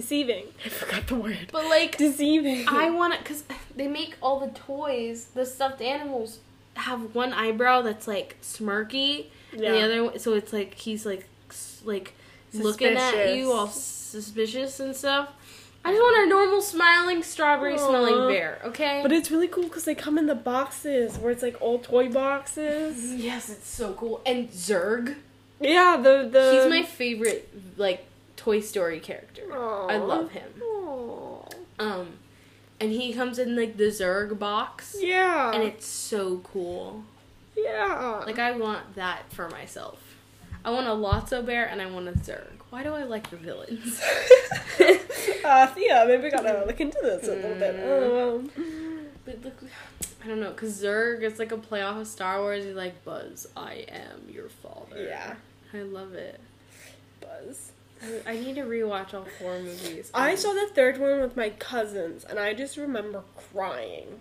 [0.00, 0.46] deceiving.
[0.64, 1.48] I forgot the word.
[1.52, 2.66] But like, Deceiving.
[2.68, 6.38] I want to, cause they make all the toys, the stuffed animals,
[6.74, 11.26] have one eyebrow that's like smirky, and the other, one- so it's like he's like,
[11.84, 12.14] like
[12.52, 15.28] looking at you all suspicious and stuff.
[15.84, 19.00] I just want a normal smiling strawberry smelling bear, okay?
[19.02, 22.08] But it's really cool because they come in the boxes where it's like old toy
[22.10, 23.14] boxes.
[23.14, 24.20] yes, it's so cool.
[24.26, 25.14] And Zurg.
[25.60, 26.52] Yeah, the the.
[26.62, 28.04] he's my favorite like
[28.48, 29.42] Toy Story character.
[29.52, 30.48] I love him.
[30.62, 31.42] Aw.
[31.78, 32.06] Um,
[32.80, 35.52] and he comes in like the Zurg box, Yeah.
[35.52, 37.04] and it's so cool.
[37.54, 38.22] yeah.
[38.24, 40.14] Like I want that for myself.
[40.64, 42.52] I want a Lotso bear and I want a Zurg.
[42.70, 44.00] Why do I like the villains?
[45.44, 47.76] uh, Thea, maybe we gotta look into this a little bit.
[47.76, 47.82] Mm.
[47.84, 48.44] Oh,
[49.26, 49.62] but look,
[50.24, 52.64] I don't know, cause Zurg is like a play off of Star Wars.
[52.64, 55.04] He's like Buzz, I am your father.
[55.06, 55.34] yeah.
[55.74, 56.40] I love it.
[57.20, 57.72] Buzz.
[58.02, 60.10] I, I need to rewatch all four movies.
[60.14, 64.20] I saw the third one with my cousins, and I just remember crying.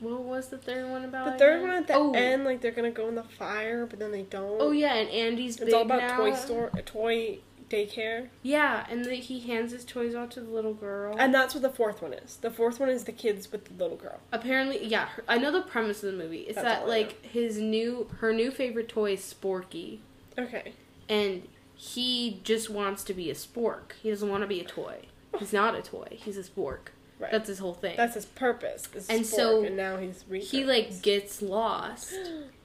[0.00, 1.32] What was the third one about?
[1.32, 1.68] The third again?
[1.68, 2.12] one at the oh.
[2.12, 4.60] end, like they're gonna go in the fire, but then they don't.
[4.60, 6.16] Oh yeah, and Andy's It's all about now.
[6.18, 7.38] toy store, uh, toy
[7.70, 11.16] daycare, Yeah, and the, he hands his toys out to the little girl.
[11.18, 12.36] and that's what the fourth one is.
[12.36, 14.20] The fourth one is the kids with the little girl.
[14.32, 16.40] Apparently, yeah, her, I know the premise of the movie.
[16.42, 20.00] It's That's that like his new her new favorite toy is Sporky,
[20.38, 20.74] Okay.
[21.08, 23.92] and he just wants to be a spork.
[24.02, 25.02] He doesn't want to be a toy.
[25.38, 26.08] He's not a toy.
[26.10, 26.88] He's a spork.
[27.18, 27.30] Right.
[27.30, 27.96] That's his whole thing.
[27.96, 28.88] That's his purpose.
[28.94, 32.14] And and so and now he's he like gets lost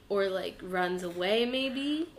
[0.10, 2.10] or like runs away maybe,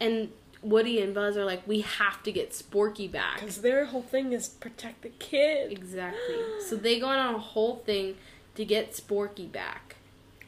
[0.00, 0.30] and
[0.62, 3.40] Woody and Buzz are like, we have to get Sporky back.
[3.40, 5.72] because their whole thing is protect the kid.
[5.72, 6.36] Exactly.
[6.68, 8.16] So they go on a whole thing
[8.54, 9.91] to get Sporky back.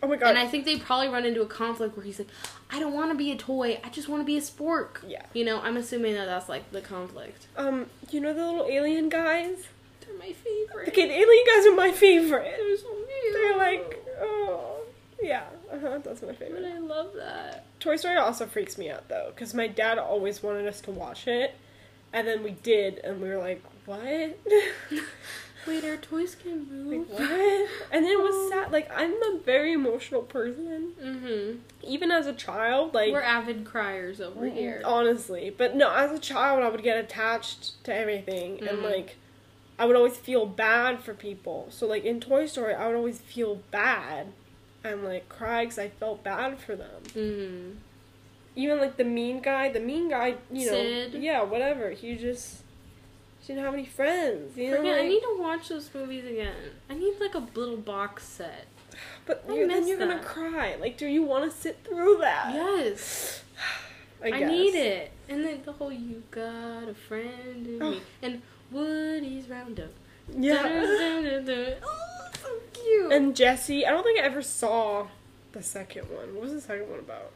[0.04, 0.28] Oh my god.
[0.30, 2.28] And I think they probably run into a conflict where he's like,
[2.70, 3.80] I don't want to be a toy.
[3.82, 4.98] I just want to be a spork.
[5.08, 5.24] Yeah.
[5.32, 7.46] You know, I'm assuming that that's like the conflict.
[7.56, 9.56] um, you know the little alien guys?
[10.02, 10.88] They're my favorite.
[10.88, 12.54] Okay, the alien guys are my favorite.
[12.58, 13.32] They're so cute.
[13.32, 14.82] They're like, oh,
[15.22, 16.66] yeah, uh huh, that's my But favorite.
[16.66, 17.64] I love that.
[17.80, 21.26] Toy Story also freaks me out though, because my dad always wanted us to watch
[21.26, 21.54] it,
[22.12, 24.38] and then we did, and we were like, "What?
[25.66, 27.10] Wait, our toys can like, move.
[27.10, 27.20] what?"
[27.92, 28.72] And then it was sad.
[28.72, 31.58] Like I'm a very emotional person, Mm-hmm.
[31.82, 32.94] even as a child.
[32.94, 34.82] Like We're avid criers over here.
[34.84, 38.82] honestly, but no, as a child, I would get attached to everything, and Mhm.
[38.82, 39.16] like.
[39.76, 41.66] I would always feel bad for people.
[41.70, 44.28] So, like in Toy Story, I would always feel bad
[44.84, 47.02] and like cry because I felt bad for them.
[47.08, 47.70] Mm-hmm.
[48.54, 51.14] even like the mean guy, the mean guy, you know, Sid.
[51.14, 51.90] yeah, whatever.
[51.90, 52.62] He just
[53.46, 54.78] he didn't have any friends, you know.
[54.78, 56.54] Forget, I need to watch those movies again.
[56.88, 58.66] I need like a little box set.
[59.26, 60.76] but I you're, then you're gonna cry.
[60.80, 62.54] Like, do you want to sit through that?
[62.54, 63.42] Yes,
[64.24, 65.12] I, I, need it.
[65.28, 67.90] And then the whole "You Got a Friend in Oh.
[67.90, 69.92] Me" and Woody's Roundup.
[70.34, 71.76] Yeah.
[71.86, 73.12] Oh, so cute.
[73.12, 75.06] And Jessie, I don't think I ever saw
[75.52, 76.34] the second one.
[76.34, 77.32] What was the second one about?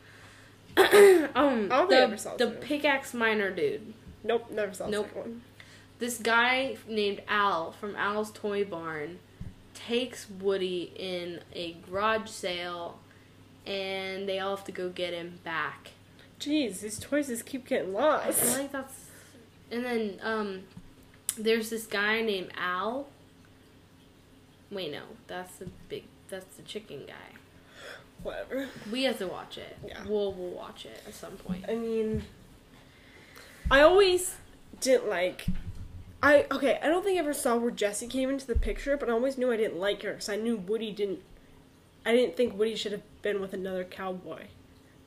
[1.36, 3.92] um, I don't think I the, ever saw the pickaxe miner dude.
[4.24, 5.42] Nope, never saw the second one.
[5.98, 9.18] This guy named Al from Al's Toy Barn
[9.74, 12.98] takes Woody in a garage sale,
[13.66, 15.90] and they all have to go get him back.
[16.40, 18.38] Jeez, these toys just keep getting I lost.
[18.40, 18.94] feel like that's.
[19.70, 20.62] And then um,
[21.36, 23.08] there's this guy named Al.
[24.70, 26.04] Wait, no, that's the big.
[26.28, 27.36] That's the chicken guy.
[28.22, 28.68] Whatever.
[28.92, 29.76] We have to watch it.
[29.86, 30.02] Yeah.
[30.06, 31.64] We'll we'll watch it at some point.
[31.68, 32.22] I mean,
[33.70, 34.36] I always
[34.80, 35.46] didn't like.
[36.22, 36.78] I okay.
[36.82, 39.38] I don't think I ever saw where Jessie came into the picture, but I always
[39.38, 41.20] knew I didn't like her because I knew Woody didn't.
[42.04, 44.44] I didn't think Woody should have been with another cowboy,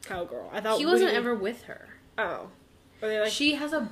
[0.06, 0.50] cowgirl.
[0.54, 1.89] I thought He wasn't Woody- ever with her.
[2.17, 2.50] Oh,
[3.02, 3.32] are they like?
[3.32, 3.89] she has a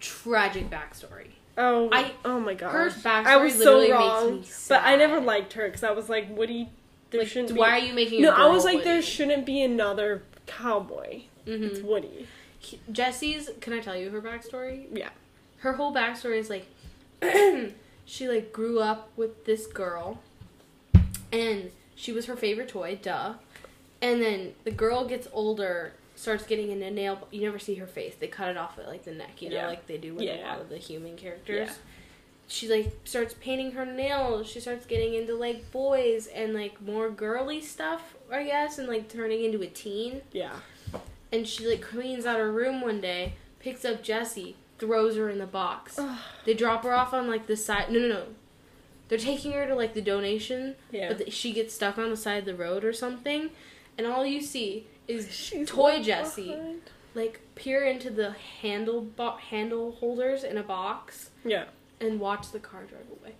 [0.00, 1.28] tragic backstory.
[1.58, 2.70] oh, I- oh my god.
[2.72, 6.08] her backstory I was so wrong, me but I never liked her because I was
[6.08, 6.70] like Woody.
[7.10, 7.84] There Like, shouldn't why be.
[7.84, 8.22] are you making?
[8.22, 11.24] no, I was like there shouldn't be another cowboy.
[11.46, 11.62] Mhm.
[11.70, 12.26] It's Woody.
[12.90, 13.50] Jessie's.
[13.60, 14.86] Can I tell you her backstory?
[14.92, 15.10] Yeah.
[15.62, 16.66] Her whole backstory is like,
[18.04, 20.20] she like grew up with this girl,
[21.32, 22.98] and she was her favorite toy.
[23.00, 23.34] Duh.
[24.00, 27.26] And then the girl gets older, starts getting into nail.
[27.30, 28.14] You never see her face.
[28.18, 29.40] They cut it off at like the neck.
[29.40, 29.66] You know, Yeah.
[29.68, 31.68] like they do with a lot of the human characters.
[31.68, 31.74] Yeah.
[32.48, 34.48] She like starts painting her nails.
[34.48, 39.08] She starts getting into like boys and like more girly stuff, I guess, and like
[39.08, 40.56] turning into a teen Yeah.
[41.30, 45.38] and she like cleans out her room one day, picks up Jessie, throws her in
[45.38, 45.98] the box.
[46.44, 47.90] They drop her off on like the side.
[47.90, 48.22] No, no, no.
[49.08, 51.08] They're taking her to like the donation, Yeah.
[51.08, 53.50] but th- she gets stuck on the side of the road or something,
[53.96, 56.80] and all you see is She's toy Jessie behind.
[57.14, 61.64] like peer into the handle bo- handle holders in a box Yeah.
[62.00, 63.34] and watch the car drive away.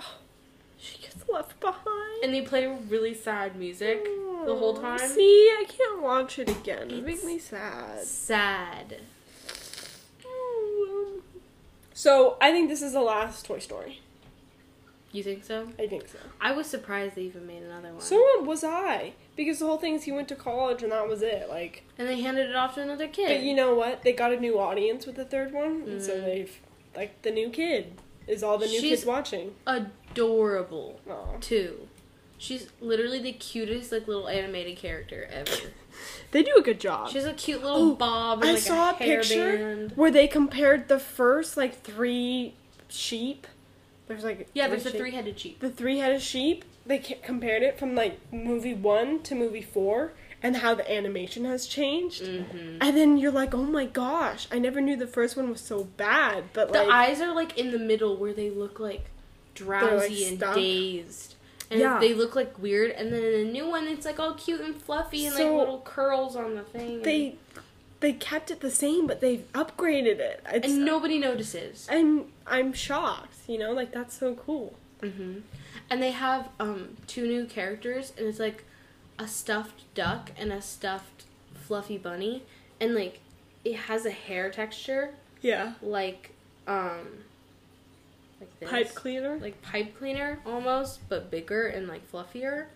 [0.00, 0.16] Oh,
[0.78, 2.22] she gets left behind.
[2.24, 4.98] And they play really sad music the whole time.
[4.98, 6.90] See, I can't watch it again.
[6.90, 8.02] It makes me sad.
[8.02, 9.00] Sad.
[11.96, 14.02] So I think this is the last Toy Story.
[15.12, 15.68] You think so?
[15.78, 16.18] I think so.
[16.42, 18.00] I was surprised they even made another one.
[18.02, 21.22] So was I, because the whole thing is he went to college and that was
[21.22, 21.48] it.
[21.48, 23.28] Like, and they handed it off to another kid.
[23.38, 24.02] but you know what?
[24.02, 26.24] They got a new audience with the third one, and so Mhm.
[26.26, 26.60] they've
[26.94, 27.94] like the new kid
[28.26, 29.54] is all the new She's- kids watching.
[29.66, 31.38] adorable Aw.
[31.40, 31.88] too.
[32.36, 35.72] She's literally the cutest like little animated character ever.
[36.32, 37.10] They do a good job.
[37.10, 39.96] She has a cute little Oh, bob and I like saw a a picture hairband.
[39.96, 42.54] where they compared the first like three
[42.88, 43.46] sheep.
[44.08, 44.98] There's like Yeah, there's a sheep.
[45.00, 45.60] three-headed sheep.
[45.60, 46.64] the three-headed sheep.
[46.84, 51.66] They compared it from like movie one to movie four, and how the animation has
[51.66, 52.22] changed.
[52.22, 52.78] Mm-hmm.
[52.80, 55.84] And then you're like, oh my gosh, I never knew the first one was so
[55.96, 56.44] bad.
[56.52, 59.06] But The like, eyes are like in the middle where they look like
[59.54, 60.54] drowsy and stuck.
[60.54, 61.34] dazed.
[61.70, 61.98] And Yeah.
[61.98, 64.80] they look like weird, and then in the new one, it's like all cute and
[64.80, 67.02] fluffy and So, like little curls on the thing.
[67.02, 67.36] they
[68.00, 70.42] they kept it the same, but they've upgraded it.
[70.52, 71.88] It's, and nobody notices.
[71.90, 73.36] I'm I'm shocked.
[73.48, 74.74] You know, like that's so cool.
[75.00, 75.38] hmm
[75.90, 78.64] And they have um two new characters, and it's like
[79.18, 81.24] a stuffed duck and a stuffed
[81.54, 82.44] fluffy bunny,
[82.80, 83.20] and like
[83.64, 86.30] it has a hair texture Yeah, like
[86.68, 87.24] um
[88.40, 88.70] like this.
[88.70, 89.38] pipe cleaner.
[89.38, 92.66] like pipe cleaner almost, but bigger and like fluffier,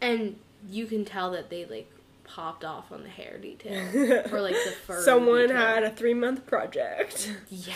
[0.00, 0.36] and
[0.68, 1.90] you can tell that they like
[2.24, 3.82] popped off on the hair detail
[4.32, 5.02] or like the fur.
[5.02, 5.56] Someone detail.
[5.56, 7.34] had a three month project.
[7.50, 7.74] yeah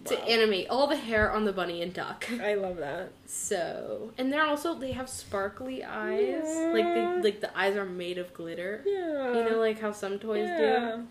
[0.06, 2.26] to animate all the hair on the bunny and duck.
[2.40, 3.12] I love that.
[3.26, 6.44] So, and they're also they have sparkly eyes.
[6.46, 8.82] Like they like the eyes are made of glitter.
[8.86, 9.34] Yeah.
[9.34, 10.96] You know, like how some toys yeah.
[10.96, 11.06] do.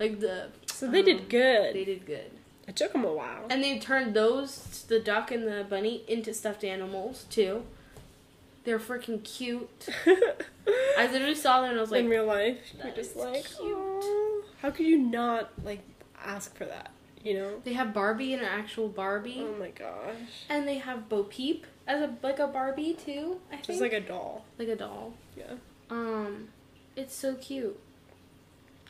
[0.00, 1.74] Like the So they um, did good.
[1.74, 2.30] They did good,
[2.66, 3.46] It took them a while.
[3.48, 7.62] and they turned those the duck and the bunny into stuffed animals too.
[8.64, 9.88] They're freaking cute.
[10.98, 14.04] I literally saw them and I was like, in real life, you're just like, cute."
[14.62, 15.82] How could you not like
[16.24, 16.90] ask for that?
[17.22, 17.60] You know?
[17.64, 21.66] they have Barbie and an actual Barbie, Oh my gosh, and they have Bo Peep
[21.86, 23.40] as a like a Barbie too.
[23.50, 24.44] I think just like a doll.
[24.58, 25.14] like a doll.
[25.36, 25.54] Yeah.
[25.90, 26.48] Um,
[26.96, 27.78] it's so cute.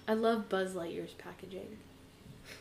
[0.09, 1.79] I love Buzz Lightyear's packaging.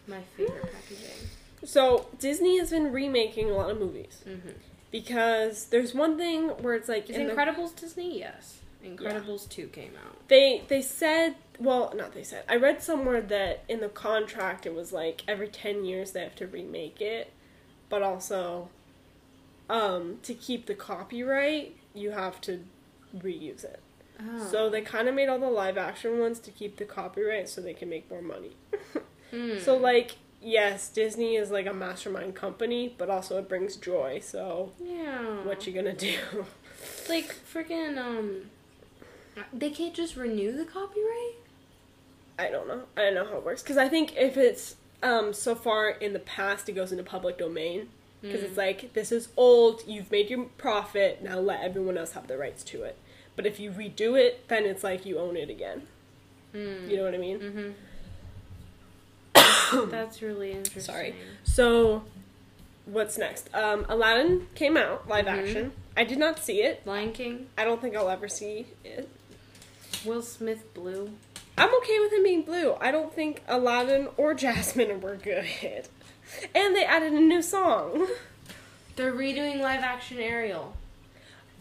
[0.08, 1.30] My favorite packaging.
[1.64, 4.50] So Disney has been remaking a lot of movies Mm-hmm.
[4.92, 8.20] because there's one thing where it's like Is in the- Incredibles Disney?
[8.20, 8.60] Yes.
[8.84, 10.28] Incredibles 2 came out.
[10.28, 14.76] they they said well not they said I read somewhere that in the contract it
[14.76, 17.32] was like every ten years they have to remake it,
[17.90, 18.70] but also
[19.72, 22.64] um to keep the copyright you have to
[23.18, 23.80] reuse it.
[24.20, 24.48] Oh.
[24.52, 27.62] So they kind of made all the live action ones to keep the copyright so
[27.62, 28.52] they can make more money.
[29.36, 29.60] Hmm.
[29.60, 34.20] So like yes, Disney is like a mastermind company, but also it brings joy.
[34.24, 35.44] So yeah.
[35.44, 36.18] what you gonna do?
[37.10, 38.50] like freaking um
[39.52, 41.36] they can't just renew the copyright?
[42.38, 42.84] I don't know.
[42.96, 46.14] I don't know how it works because I think if it's um so far in
[46.14, 47.90] the past, it goes into public domain
[48.22, 48.44] because Mm.
[48.46, 49.84] it's like this is old.
[49.88, 51.22] You've made your profit.
[51.24, 52.98] Now let everyone else have the rights to it.
[53.36, 55.88] But if you redo it, then it's like you own it again.
[56.54, 56.90] Mm.
[56.90, 57.40] You know what I mean?
[57.40, 57.70] Mm-hmm.
[59.90, 60.82] That's really interesting.
[60.82, 61.16] Sorry.
[61.44, 62.04] So,
[62.86, 63.50] what's next?
[63.54, 65.40] Um, Aladdin came out live Mhm.
[65.42, 65.72] action.
[65.98, 66.86] I did not see it.
[66.86, 69.08] Lion King, I don't think I'll ever see it.
[70.06, 71.12] Will Smith Blue.
[71.58, 72.76] I'm okay with him being blue.
[72.82, 75.48] I don't think Aladdin or Jasmine were good.
[76.54, 78.08] And they added a new song.
[78.98, 80.74] They're redoing live action Ariel.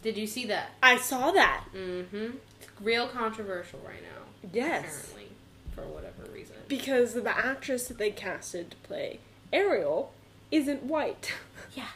[0.02, 0.70] Did you see that?
[0.82, 1.64] I saw that.
[1.74, 2.16] Mm-hmm.
[2.60, 4.48] It's real controversial right now.
[4.52, 4.84] Yes.
[5.12, 5.36] Apparently,
[5.74, 6.13] for whatever.
[6.68, 9.20] Because the actress that they casted to play
[9.52, 10.12] Ariel
[10.50, 11.32] isn't white.
[11.74, 11.88] Yeah.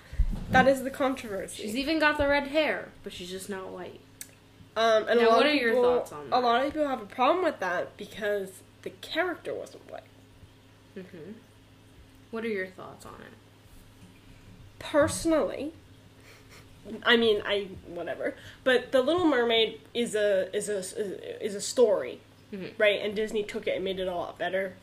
[0.50, 1.62] That is the controversy.
[1.62, 4.00] She's even got the red hair, but she's just not white.
[4.76, 6.36] Um, and Now, what are your thoughts on that?
[6.36, 10.02] A lot of people have a problem with that because the character wasn't white.
[10.96, 11.32] Mm-hmm.
[12.30, 13.34] What are your thoughts on it?
[14.78, 15.72] Personally,
[17.04, 18.34] I mean, I whatever.
[18.64, 22.20] But the Little Mermaid is a is a is a story,
[22.52, 22.72] Mhm.
[22.78, 23.00] right?
[23.02, 24.74] And Disney took it and made it a lot better,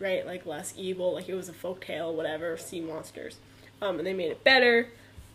[0.00, 0.26] right?
[0.26, 3.36] Like less evil, like it was a folk tale, whatever, sea monsters,
[3.80, 4.88] um, and they made it better.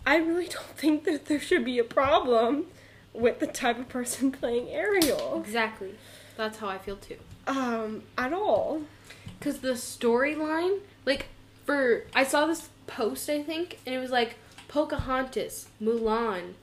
[0.06, 2.68] I really don't think that there should be a problem
[3.14, 5.96] with the type of person playing Ariel, Exactly.
[6.36, 7.18] That's how I feel too.
[7.48, 8.82] um, at all.
[9.40, 11.28] Because the storyline, like,
[11.66, 12.06] for.
[12.16, 14.36] I saw this post, I think, and it was like
[14.68, 16.54] Pocahontas, Mulan,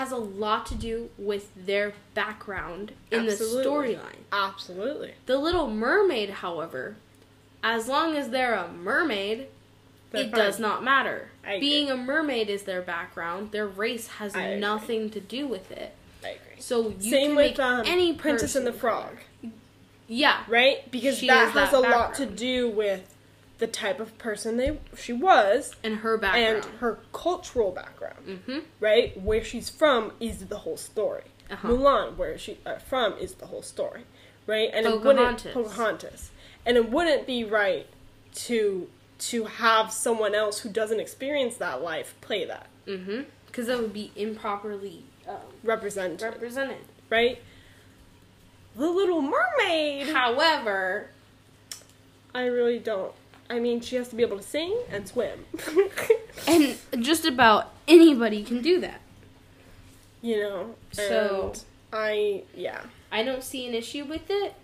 [0.00, 3.62] has a lot to do with their background in Absolutely.
[3.62, 3.68] the
[4.00, 4.16] storyline.
[4.32, 5.12] Absolutely.
[5.26, 6.96] The Little Mermaid, however,
[7.62, 9.48] as long as they're a mermaid,
[10.10, 10.40] They're it fine.
[10.40, 11.28] does not matter.
[11.44, 11.60] I agree.
[11.68, 13.52] Being a mermaid is their background.
[13.52, 14.60] Their race has I agree.
[14.60, 15.94] nothing to do with it.
[16.24, 16.60] I agree.
[16.60, 19.18] So you Same can with make um, any Princess and the Frog.
[20.08, 20.42] Yeah.
[20.48, 20.90] right?
[20.90, 23.09] Because that is has that a lot to do with
[23.60, 26.64] the type of person they she was And her background.
[26.64, 28.58] and her cultural background, mm-hmm.
[28.80, 29.18] right?
[29.20, 31.24] Where she's from is the whole story.
[31.50, 31.68] Uh-huh.
[31.68, 34.02] Mulan, where she uh, from, is the whole story,
[34.46, 34.70] right?
[34.72, 35.46] And Pocahontas.
[35.46, 36.30] it wouldn't Pocahontas,
[36.66, 37.86] and it wouldn't be right
[38.46, 38.88] to
[39.18, 43.22] to have someone else who doesn't experience that life play that Mm-hmm.
[43.46, 46.78] Because that would be improperly um, represented, represented.
[47.08, 47.38] right?
[48.76, 50.08] The Little Mermaid.
[50.08, 51.08] However,
[52.34, 53.12] I really don't.
[53.50, 55.44] I mean, she has to be able to sing and swim.
[56.48, 59.00] and just about anybody can do that.
[60.22, 60.74] you know.
[60.92, 62.82] So- and I yeah.
[63.12, 64.54] I don't see an issue with it.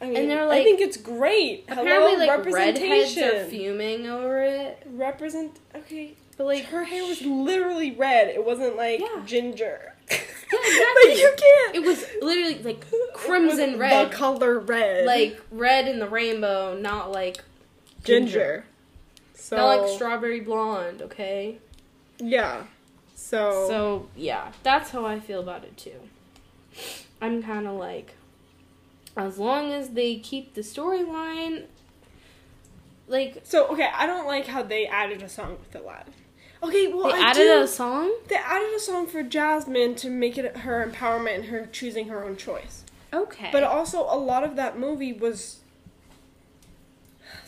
[0.00, 1.64] I, mean, they're like, I think it's great.
[1.68, 4.82] Apparently, Hello, like redheads are fuming over it.
[4.94, 5.58] Represent.
[5.74, 8.28] Okay, But like, her hair was literally red.
[8.28, 9.22] It wasn't like Yeah.
[9.26, 9.94] ginger.
[10.50, 11.76] Yeah, like you can't.
[11.76, 12.82] it was literally like
[13.14, 15.04] crimson red, The color red.
[15.04, 17.44] like red in the rainbow, not like
[18.04, 18.64] ginger.
[19.34, 21.02] So not like strawberry blonde.
[21.02, 21.58] Okay.
[22.18, 22.64] yeah.
[23.14, 26.00] So, So yeah, that's how I feel about it too.
[27.20, 28.14] I'm kind of like,
[29.16, 31.64] as long as they keep the storyline,
[33.08, 33.88] like so okay.
[33.92, 36.14] I don't like how they added a song with Aladdin.
[36.62, 37.62] Okay, well they I added do.
[37.62, 38.12] a song.
[38.28, 42.24] They added a song for Jasmine to make it her empowerment and her choosing her
[42.24, 42.84] own choice.
[43.12, 43.48] Okay.
[43.50, 45.60] But also, a lot of that movie was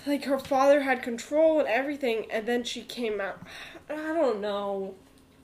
[0.06, 3.40] like her father had control and everything, and then she came out.
[3.88, 4.94] I don't know.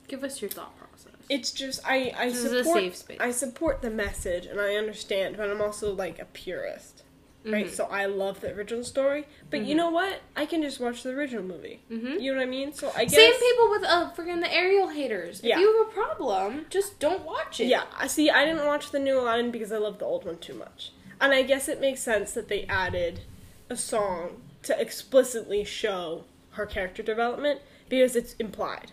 [0.07, 1.11] give us your thought process.
[1.29, 3.17] It's just I I This is a support safe space.
[3.19, 7.03] I support the message and I understand, but I'm also like a purist.
[7.45, 7.67] right?
[7.67, 7.71] Mhm.
[7.71, 9.25] So I love the original story.
[9.49, 9.77] But you Mhm.
[9.77, 10.19] know what?
[10.35, 11.81] I can just watch the original movie.
[11.89, 12.19] Mm-hmm.
[12.19, 12.73] You know what I mean?
[12.73, 15.41] So I guess Same people with uh freaking the Ariel haters.
[15.43, 15.55] Yeah.
[15.55, 17.67] If you have a problem, just don't watch it.
[17.67, 18.29] Yeah, I see.
[18.29, 20.91] I didn't watch the new Aladdin because I love the old one too much,
[21.21, 23.21] and I guess it makes sense that they added
[23.69, 28.91] a song to explicitly show her character development because it's implied.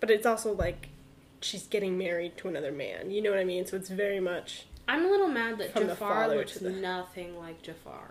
[0.00, 0.88] But it's also like
[1.40, 3.10] she's getting married to another man.
[3.10, 3.66] You know what I mean?
[3.66, 4.66] So it's very much.
[4.86, 8.10] I'm a little mad that Jafar looks the- nothing like Jafar.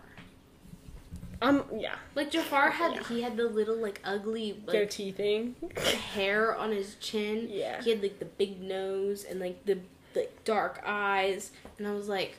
[1.41, 1.66] Um.
[1.76, 1.95] Yeah.
[2.16, 3.03] Like Jafar had Yeah.
[3.08, 5.55] he had the little like ugly like Goatee thing.
[6.14, 7.47] hair on his chin.
[7.49, 7.82] Yeah.
[7.84, 9.78] He had like the big nose and like the
[10.16, 12.36] like dark eyes, and I was like,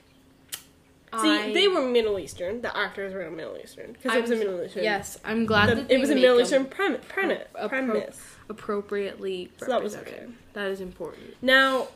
[1.21, 2.61] See, I- they were Middle Eastern.
[2.61, 4.85] The actors were Middle Eastern because it was a Middle Eastern.
[4.85, 7.05] Yes, I'm glad the- that they it was a Middle Eastern premise.
[7.09, 8.17] Premise.
[8.51, 10.25] appropriately So that was okay.
[10.55, 11.37] That is important.
[11.43, 11.89] Now,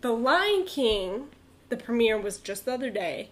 [0.00, 1.28] The Lion King,
[1.68, 3.30] the premiere was just the other day.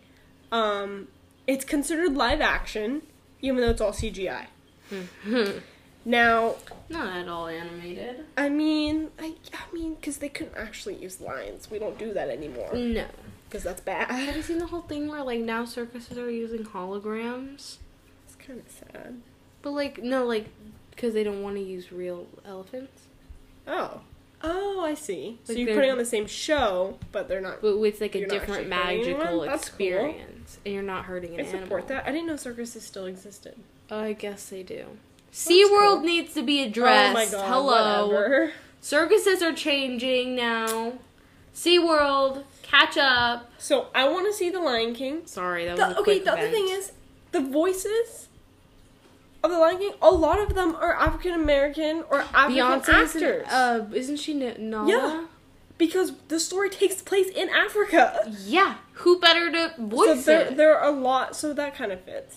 [0.51, 1.09] Um,
[1.47, 3.03] it's considered live action,
[3.41, 4.47] even though it's all CGI.
[6.05, 6.55] Now,
[6.89, 8.25] Not at all animated.
[8.37, 11.71] I mean, I, I mean, because they couldn't actually use lions.
[11.71, 13.05] We don't do that anymore No.
[13.49, 14.11] Because that's bad.
[14.11, 17.79] Have you seen the whole thing where like now circuses are using holograms?
[18.27, 19.21] It's kind of sad.
[19.63, 20.49] But like no, like
[20.91, 23.03] because they don't want to use real elephants.
[23.67, 24.01] Oh,
[24.43, 25.39] oh, I see.
[25.45, 27.63] So you're putting on the same show, but they're not.
[27.63, 29.41] But with like a different magical?
[29.41, 29.77] That's cool.
[29.87, 31.89] experience, and you're not hurting an I support animal.
[31.89, 32.07] that.
[32.07, 33.57] I didn't know circuses still existed.
[33.91, 34.87] I guess they do.
[35.33, 36.01] SeaWorld cool.
[36.01, 37.11] needs to be addressed.
[37.11, 37.49] Oh my god!
[37.49, 38.07] Hello.
[38.09, 38.53] Whatever.
[38.81, 40.93] Circuses are changing now.
[41.63, 43.51] SeaWorld, catch up.
[43.59, 45.23] So I want to see the Lion King.
[45.27, 46.93] Sorry, that was The, okay, the other thing is,
[47.33, 48.29] the voices
[49.43, 53.47] of the Lion King, a lot of them are African American or African Beyonce's actors.
[53.49, 54.89] uh, isn't she N- Nala?
[54.89, 55.25] Yeah.
[55.79, 58.33] because the story takes place in Africa.
[58.45, 58.77] Yeah.
[59.03, 60.57] Who better to So voice there, it?
[60.57, 62.37] there are a lot, so that kind of fits.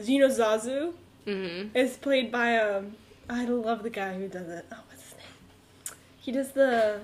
[0.00, 0.92] You know, Zazu
[1.26, 1.76] mm-hmm.
[1.76, 2.94] is played by um.
[3.30, 4.64] I love the guy who does it.
[4.72, 5.96] Oh, what's his name?
[6.20, 7.00] He does the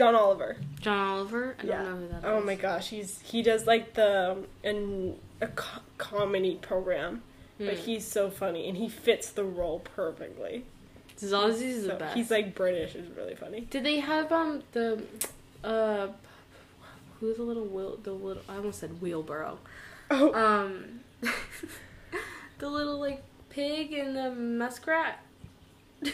[0.00, 0.56] John Oliver.
[0.80, 1.56] John Oliver.
[1.62, 1.82] I yeah.
[1.82, 2.24] don't know who that is.
[2.24, 7.22] Oh my gosh, he's he does like the an a co- comedy program,
[7.58, 7.80] but Hmm.
[7.84, 10.64] he's so funny and he fits the role perfectly.
[11.18, 12.16] Zazu is the So best.
[12.16, 13.60] he's like British, is really funny.
[13.68, 15.02] Did they have um the
[15.62, 16.08] uh
[17.20, 19.58] who's the little wheel the little I almost said wheelbarrow.
[20.10, 21.00] Oh, Um
[22.58, 25.22] the little like pig and the muskrat.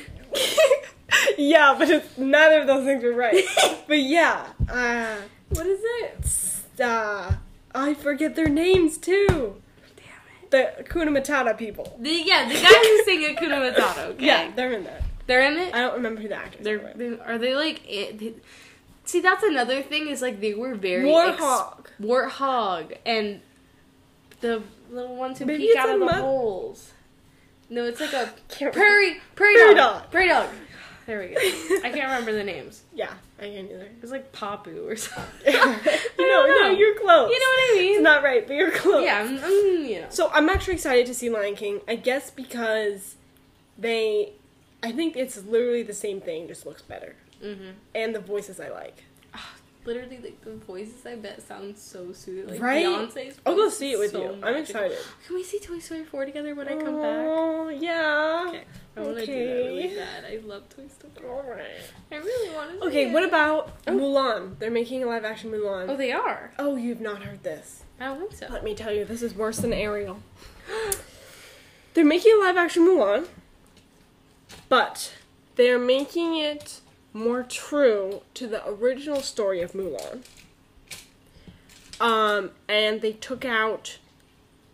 [1.39, 3.45] yeah, but it's, neither of those things are right.
[3.89, 5.17] but yeah, uh,
[5.51, 6.81] What is it?
[6.81, 7.33] uh,
[7.75, 9.61] I forget their names too.
[9.97, 10.07] Damn
[10.43, 10.51] it.
[10.79, 11.97] The Kuna Matata people.
[12.01, 14.07] The, yeah, the guy who's singing Kuna Matata.
[14.11, 14.27] Okay.
[14.27, 15.03] Yeah, they're in that.
[15.27, 15.75] they're in it.
[15.75, 16.93] I don't remember who the actors They're, are.
[16.95, 18.35] they are they like it, they-
[19.05, 21.87] see that's another thing is like they were very ex- Warhawk.
[22.01, 23.41] warthog and
[24.41, 26.93] the little ones who Maybe peek out of the mu- holes.
[27.71, 30.03] No, it's like a prairie prairie, Prairie dog.
[30.03, 30.11] dog.
[30.11, 30.49] Prairie dog.
[31.07, 31.35] There we go.
[31.87, 32.83] I can't remember the names.
[32.95, 33.83] Yeah, I can't either.
[33.85, 35.53] It was like Papu or something.
[35.53, 35.77] you know,
[36.19, 36.71] don't no, know.
[36.71, 37.31] you're close.
[37.31, 37.95] You know what I mean?
[37.95, 39.05] It's not right, but you're close.
[39.05, 40.07] yeah, I'm, I'm, you know.
[40.11, 41.81] So I'm actually excited to see Lion King.
[41.87, 43.15] I guess because
[43.79, 44.33] they,
[44.83, 48.69] I think it's literally the same thing, just looks better, hmm and the voices I
[48.71, 49.05] like.
[49.87, 52.49] Literally, like the voices I bet sound so soothing.
[52.55, 52.85] Like Right?
[52.85, 53.37] Beyonce's.
[53.47, 54.39] I'll go see it with so you.
[54.43, 54.99] I'm excited.
[55.27, 57.25] Can we see Toy Story 4 together when I come back?
[57.29, 58.47] Oh yeah.
[58.49, 58.65] Okay.
[58.97, 59.97] I want to do that really Okay.
[59.97, 60.25] bad.
[60.25, 61.29] I love Toy Story.
[61.31, 61.67] All right.
[62.11, 62.81] I really want to.
[62.81, 62.87] See.
[62.89, 63.93] Okay, what about Oh.
[63.93, 64.59] Mulan?
[64.59, 65.89] They're making a live action Mulan.
[65.89, 66.53] Oh, they are.
[66.59, 67.85] Oh, you've not heard this.
[68.01, 68.49] I don't think so.
[68.53, 70.21] Let me tell you, this is worse than Ariel.
[71.95, 73.27] They're making a live action Mulan,
[74.69, 75.15] but
[75.55, 76.81] they're making it
[77.17, 80.23] more true to the original story of Mulan.
[82.01, 83.99] Um, and they took out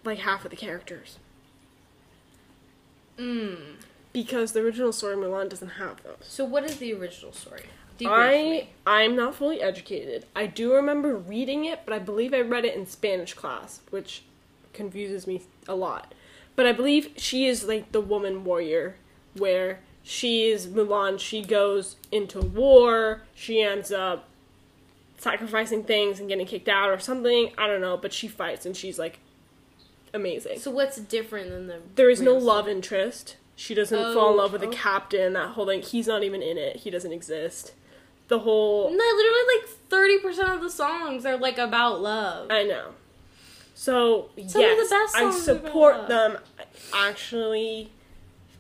[0.05, 1.19] like half of the characters
[3.19, 3.77] Mm.
[4.13, 6.17] because the original story of Mulan doesn't have those.
[6.23, 7.63] So, what is the original story?
[8.05, 8.69] I.
[8.85, 10.25] I'm not fully educated.
[10.35, 14.23] I do remember reading it, but I believe I read it in Spanish class, which
[14.73, 16.15] confuses me a lot.
[16.57, 18.97] But I believe she is like the woman warrior,
[19.37, 21.19] where she is Mulan.
[21.19, 23.23] She goes into war.
[23.35, 24.29] She ends up
[25.19, 27.53] sacrificing things and getting kicked out or something.
[27.57, 29.21] I don't know, but she fights and she's like
[30.13, 30.59] amazing.
[30.59, 31.79] So, what's different than the?
[31.95, 32.77] There is no love story?
[32.77, 33.37] interest.
[33.55, 34.75] She doesn't Oh, fall in love with the oh, oh.
[34.75, 35.33] captain.
[35.35, 35.83] That whole thing.
[35.83, 36.77] He's not even in it.
[36.77, 37.73] He doesn't exist.
[38.29, 38.91] The whole.
[38.91, 42.51] No, literally, like thirty percent of the songs are like about love.
[42.51, 42.93] I know.
[43.75, 46.39] So Some of the yes, best I support them
[46.95, 47.91] actually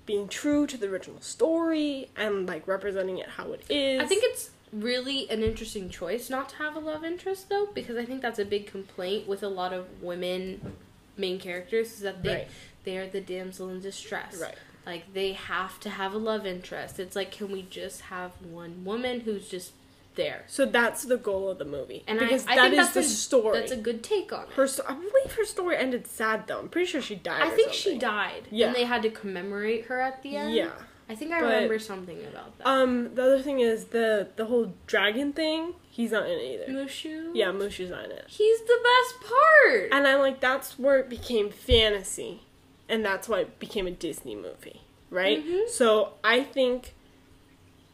[0.06, 4.00] being true to the original story and like representing it how it is.
[4.02, 7.96] I think it's really an interesting choice not to have a love interest though, because
[7.96, 10.72] I think that's a big complaint with a lot of women
[11.16, 12.48] main characters is that they Right.
[12.84, 14.40] they are the damsel in distress.
[14.40, 14.56] Right.
[14.86, 16.98] Like they have to have a love interest.
[16.98, 19.72] It's like can we just have one woman who's just
[20.14, 20.44] there?
[20.46, 22.02] So that's the goal of the movie.
[22.06, 23.58] And because I, I that think is that's the a, story.
[23.60, 24.52] That's a good take on it.
[24.54, 26.58] her sto- I believe her story ended sad though.
[26.60, 27.42] I'm pretty sure she died.
[27.42, 28.48] I think she died.
[28.50, 28.68] Yeah.
[28.68, 30.54] And they had to commemorate her at the end.
[30.54, 30.70] Yeah.
[31.08, 32.66] I think I But- remember something about that.
[32.66, 35.74] Um, the other thing is the the whole dragon thing.
[35.90, 36.72] He's not in it either.
[36.72, 37.32] Mushu?
[37.34, 38.24] Yeah, Mushu's not in it.
[38.28, 39.88] He's the best part.
[39.92, 42.40] And I'm like, that's where it became fantasy,
[42.88, 45.44] and that's why it became a Disney movie, right?
[45.44, 45.68] Mhm.
[45.68, 46.94] So I think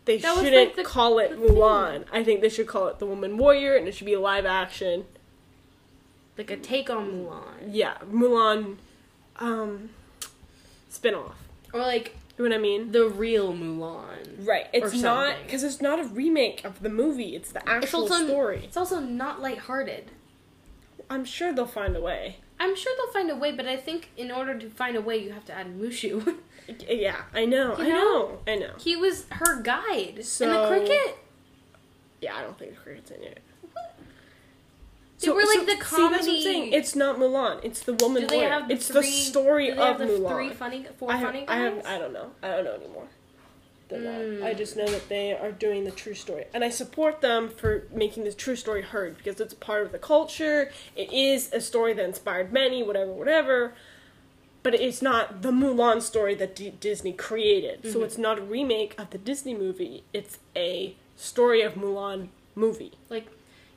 [0.09, 1.39] they That shouldn't like, the- call it thing.
[1.41, 2.05] Mulan.
[2.11, 4.45] I think they should call it The Woman Warrior, and it should be a live
[4.47, 5.05] action.
[6.39, 7.69] like a take on Mulan.
[7.71, 8.77] Yeah, Mulan,
[9.41, 9.91] um,
[10.89, 11.37] spin off.
[11.73, 12.93] Or like You know what I mean?
[12.93, 14.47] the real Mulan.
[14.47, 14.67] Right.
[14.73, 17.35] It's not because it's not a remake of the movie.
[17.37, 18.61] It's the actual also story.
[18.65, 20.11] It's also not lighthearted.
[21.11, 22.37] I'm sure they'll find a way.
[22.61, 25.17] I'm sure they'll find a way, but I think in order to find a way,
[25.19, 26.37] you have to add Mushu.
[26.89, 27.77] Yeah, I know.
[27.79, 27.95] You I know?
[27.95, 28.39] know.
[28.47, 28.73] I know.
[28.79, 30.15] he was her guide.
[30.19, 31.19] and the cricket.
[32.21, 33.41] Yeah, I don't think the cricket's in it.
[35.21, 36.73] They were like the see, that's what I'm comedy- saying.
[36.73, 37.59] It's not Mulan.
[37.65, 38.23] It's the woman.
[38.23, 40.31] Do they have the it's three, the story of the Mulan.
[40.33, 41.85] Three funny, four I have, funny I have.
[41.87, 42.31] I don't know.
[42.43, 43.09] I don't know anymore.
[43.89, 44.39] Than Mm.
[44.41, 44.47] that.
[44.47, 47.85] I just know that they are doing the true story, and I support them for
[47.93, 50.71] making the true story heard because it's part of the culture.
[50.95, 52.83] It is a story that inspired many.
[52.85, 53.75] Whatever, whatever.
[54.63, 57.91] But it's not the Mulan story that D- Disney created.
[57.91, 58.05] So Mhm.
[58.05, 60.03] it's not a remake of the Disney movie.
[60.13, 62.93] It's a story of Mulan movie.
[63.09, 63.27] like,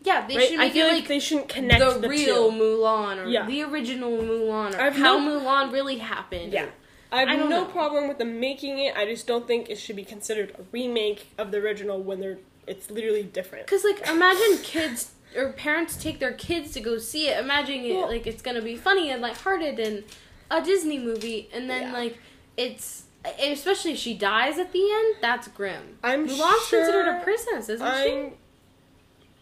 [0.04, 0.48] yeah, they right?
[0.50, 2.58] should I feel like, like they shouldn't connect the, the, real two.
[2.58, 3.46] Mulan or Yeah.
[3.46, 6.52] the original Mulan or how no- Mulan really happened.
[6.54, 6.66] Yeah.
[7.12, 7.66] I have I no know.
[7.66, 8.96] problem with them making it.
[8.98, 12.40] I just don't think it should be considered a remake of the original when they're
[12.68, 13.66] it's literally different.
[13.66, 18.08] Because, like, imagine kids or parents take their kids to go see it, imagining it
[18.08, 20.04] like it's gonna be funny and lighthearted and
[20.52, 21.94] a Disney movie, and then, Yeah.
[21.94, 22.18] like,
[22.58, 23.06] it's.
[23.40, 26.00] Especially if she dies at the end, that's grim.
[26.04, 28.32] I'm Mulan's sure considered a princess, isn't I'm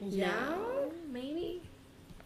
[0.01, 0.18] she?
[0.18, 0.32] yeah.
[0.49, 1.62] No, maybe.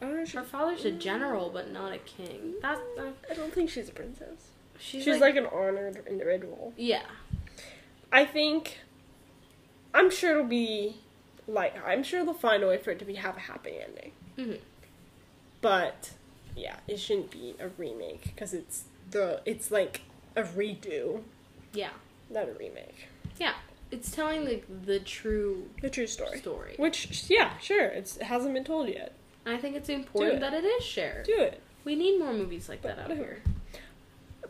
[0.01, 0.25] I don't know.
[0.25, 2.55] She, Her father's a general, but not a king.
[2.61, 4.47] That's that, I don't think she's a princess.
[4.79, 6.73] she's, She's, like, like, an honored individual.
[6.75, 7.03] yeah.
[8.11, 8.79] I think.
[9.93, 10.97] I'm sure it'll be
[11.47, 14.11] like I'm sure they'll find a way for it to be have a happy ending.
[14.39, 14.59] Mhm.
[15.61, 16.11] But
[16.55, 20.01] yeah, it shouldn't be a remake because it's the it's like
[20.35, 21.21] a redo,
[21.73, 21.89] Yeah.
[22.29, 23.07] not a remake.
[23.39, 23.53] Yeah.
[23.91, 26.39] It's telling like the true The true story.
[26.39, 26.73] story.
[26.77, 29.13] Which yeah, sure, it's, it hasn't been told yet.
[29.45, 30.39] I think it's important it.
[30.41, 31.25] that it is shared.
[31.27, 31.61] Do it.
[31.85, 33.23] We need more movies like that out Whatever.
[33.23, 33.41] here.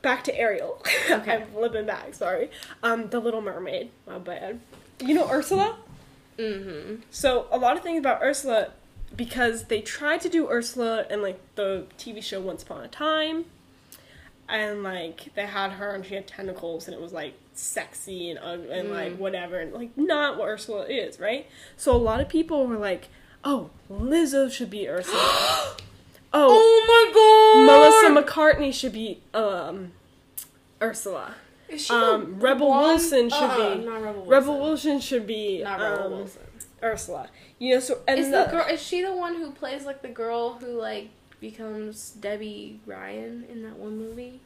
[0.02, 0.82] Back to Ariel.
[1.12, 1.32] Okay.
[1.34, 2.14] I'm flipping back.
[2.14, 2.50] Sorry.
[2.84, 3.90] Um, The Little Mermaid.
[4.08, 4.60] My bad.
[5.02, 5.78] You know Ursula.
[6.38, 7.02] Mm-hmm.
[7.12, 8.72] So a lot of things about Ursula,
[9.16, 13.46] because they tried to do Ursula in like the TV show Once Upon a Time,
[14.50, 18.40] and like they had her and she had tentacles and it was like sexy and
[18.42, 19.18] ugly and like Mm.
[19.20, 21.48] whatever and like not what Ursula is, right?
[21.78, 23.08] So a lot of people were like,
[23.44, 25.18] "Oh, Lizzo should be Ursula."
[26.34, 29.92] oh, Oh my Melissa McCarthy should be um
[30.82, 31.36] Ursula.
[31.90, 34.30] Um, Rebel Wilson should Uh-uh, be not Rebel Wilson.
[34.30, 36.42] Rebel Wilson should be Not Rebel um, Wilson.
[36.84, 37.30] Ursula.
[37.60, 38.68] You know, so and Is the, the girl?
[38.68, 41.10] Is she the one who plays like the girl who like
[41.40, 44.40] becomes Debby Ryan in that one movie?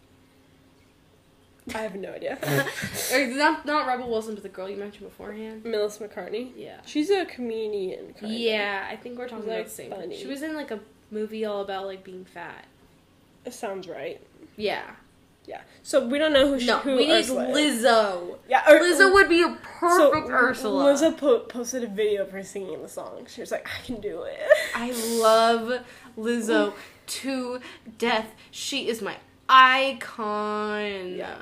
[1.76, 2.38] I have no idea.
[3.36, 5.66] not not Rebel Wilson, but the girl you mentioned beforehand.
[5.66, 6.54] Melissa McCarthy.
[6.56, 6.80] Yeah.
[6.86, 8.14] She's a comedian.
[8.14, 9.92] Kind Yeah, I think we're talking She's, about like, the same.
[9.92, 10.18] funny.
[10.18, 10.80] She was in like a
[11.12, 12.66] movie all about like being fat.
[13.46, 14.22] It sounds right.
[14.56, 14.92] Yeah.
[15.48, 15.62] Yeah.
[15.82, 17.82] So we don't know who she, No, who we need Ursula is.
[17.84, 18.38] Lizzo.
[18.50, 19.48] Yeah, Ur- Lizzo um, would be a
[19.80, 20.94] so perfect Ursula.
[20.94, 23.26] Lizzo po- posted a video of her singing the song.
[23.30, 24.38] She was like, "I can do it."
[24.76, 24.92] I
[25.22, 25.86] love
[26.18, 26.74] Lizzo
[27.08, 27.60] to
[27.98, 28.28] death.
[28.52, 29.16] She is my
[29.48, 31.16] icon.
[31.16, 31.36] Yeah.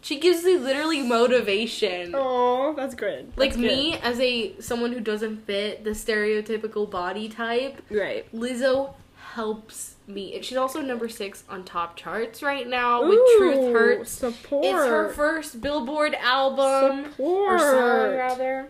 [0.00, 2.12] She gives me literally motivation.
[2.14, 3.32] Oh, that's good.
[3.36, 3.60] like good.
[3.60, 8.30] me as a someone who doesn't fit the stereotypical body type, Right.
[8.34, 8.94] Lizzo
[9.32, 10.34] helps me.
[10.34, 14.10] And she's also number 6 on top charts right now with Truth Hurts.
[14.10, 14.64] Support.
[14.64, 17.52] It's her first Billboard album Support.
[17.52, 18.68] or song rather.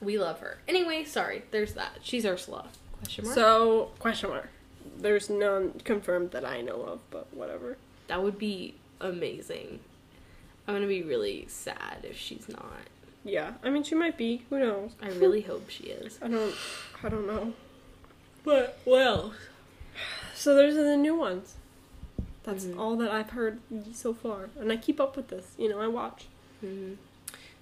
[0.00, 0.58] We love her.
[0.68, 1.42] Anyway, sorry.
[1.50, 1.98] There's that.
[2.02, 2.66] She's Ursula.
[2.98, 3.34] Question mark.
[3.34, 4.48] So question mark.
[4.98, 7.76] There's none confirmed that I know of, but whatever.
[8.06, 9.80] That would be amazing.
[10.66, 12.88] I'm gonna be really sad if she's not.
[13.24, 14.44] Yeah, I mean she might be.
[14.50, 14.92] Who knows?
[15.02, 16.18] I really hope she is.
[16.22, 16.54] I don't.
[17.02, 17.54] I don't know.
[18.44, 19.32] But well,
[20.44, 21.54] So those are the new ones.
[22.42, 22.78] That's Mhm.
[22.78, 23.60] all that I've heard
[23.94, 25.54] so far, and I keep up with this.
[25.56, 26.26] You know, I watch.
[26.60, 26.96] hmm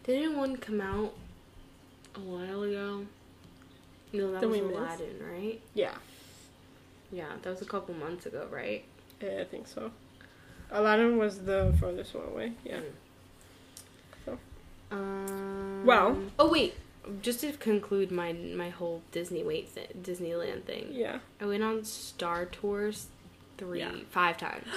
[0.03, 1.12] did anyone come out
[2.16, 3.07] A while ago.
[4.12, 4.78] No, that Then was we missed.
[4.80, 5.61] Aladdin, right?
[5.74, 5.95] Yeah.
[7.12, 8.85] Yeah, that was a couple months ago, right?
[9.20, 9.93] Yeah, I think so.
[10.72, 12.53] Aladdin was the furthest one away.
[12.64, 12.80] Yeah.
[14.91, 16.74] Um, Well- oh wait,
[17.21, 20.89] just to conclude my my whole Disney wait th- Disneyland thing.
[20.93, 21.19] Yeah.
[21.41, 23.07] I went on Star Tours
[23.59, 23.93] three Yeah.
[24.11, 24.65] five times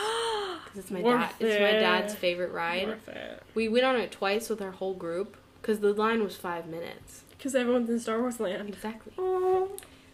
[0.66, 1.32] because it's my dad.
[1.40, 2.98] It's my dad's favorite ride.
[3.08, 3.44] It.
[3.54, 7.22] We went on it twice with our whole group because the line was five minutes.
[7.38, 8.68] Because everyone's in Star Wars land.
[8.70, 9.14] Exactly.
[9.18, 9.70] Oh.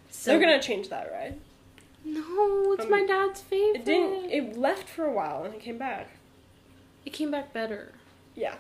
[0.10, 1.40] So They're gonna change that, ride.
[2.04, 3.82] no, it's Um, my dad's favorite.
[3.82, 4.30] It didn't.
[4.30, 6.10] It left for a while and it came back.
[7.06, 7.94] It came back better.
[8.36, 8.56] Yeah.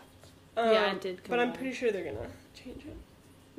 [0.55, 1.57] Yeah, Um, it did come But I'm back.
[1.57, 2.95] pretty sure they're gonna change it.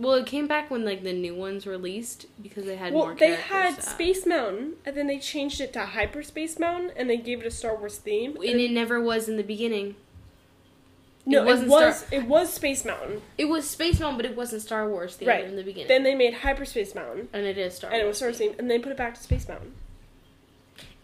[0.02, 3.14] Well, it came back when like the new ones released because they had well, more.
[3.14, 3.82] they had add.
[3.84, 7.50] Space Mountain, and then they changed it to Hyperspace Mountain, and they gave it a
[7.52, 8.34] Star Wars theme.
[8.36, 9.94] and it never was in the beginning.
[11.24, 13.22] no, it it, wasn't was Star- it was Space Mountain.
[13.38, 15.44] It was Space Mountain, but it wasn't Star Wars themed Right.
[15.44, 15.86] in the beginning.
[15.88, 18.36] Then they made Hyperspace Mountain, and it is Star and it was Wars.
[18.36, 19.72] Star Wars themed, and they put it back to Space Mountain.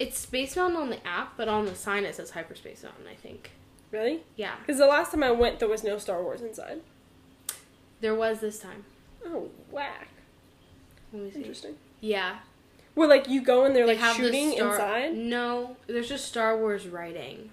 [0.01, 3.05] It's Space Mountain on the app, but on the sign it says Hyperspace Mountain.
[3.11, 3.53] I think.
[3.92, 4.22] Really?
[4.36, 6.80] Yeah, Because the last time I went, there was no Star Wars inside.
[8.01, 8.84] There was this time.
[9.24, 10.09] Oh, whack!
[11.12, 11.38] Let me see.
[11.38, 11.76] Interesting.
[12.01, 12.36] Yeah,
[12.94, 15.16] Where like you go and they're they like have the shooting Star- inside.
[15.16, 17.51] No, there's just Star Wars writing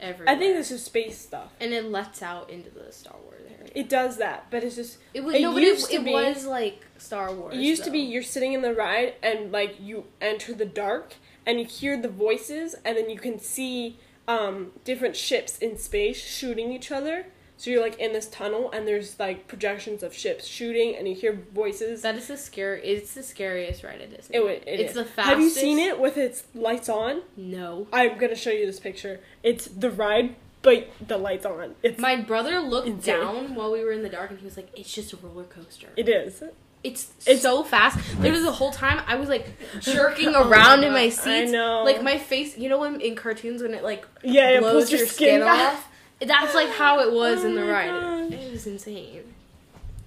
[0.00, 0.34] everywhere.
[0.34, 1.52] I think this is space stuff.
[1.60, 3.70] and it lets out into the Star Wars area.
[3.74, 6.12] It does that, but it's just It was it no, used it, to it be-
[6.12, 7.54] was like Star Wars.
[7.54, 11.14] It used to be you're sitting in the ride and like you enter the dark
[11.46, 16.16] and you hear the voices and then you can see um, different ships in space
[16.20, 17.26] shooting each other.
[17.58, 21.14] So you're like in this tunnel and there's like projections of ships shooting and you
[21.14, 22.02] hear voices.
[22.02, 22.82] That is the scary.
[22.84, 24.36] It's the scariest ride at Disney.
[24.36, 24.96] It, would- it it's is.
[24.96, 25.28] the fastest.
[25.28, 27.22] Have you seen it with its lights on?
[27.36, 27.86] No.
[27.92, 29.20] I'm gonna show you this picture.
[29.42, 31.76] It's the ride, but the lights on.
[31.82, 33.20] It's My brother looked Insane.
[33.20, 35.44] down while we were in the dark, and he was like, "It's just a roller
[35.44, 35.88] coaster.
[35.96, 36.42] it is.
[36.84, 39.46] It's, It's- so fast." There was the whole time I was like
[39.80, 41.44] jerking oh, around in my seat.
[41.48, 41.84] I know.
[41.84, 42.58] Like my face.
[42.58, 45.40] You know when in cartoons when it like Yeah, it blows pulls your, your skin,
[45.40, 45.88] skin off.
[46.20, 47.90] That's like how it was Oh in the ride.
[47.90, 48.32] gosh.
[48.40, 49.22] It was insane.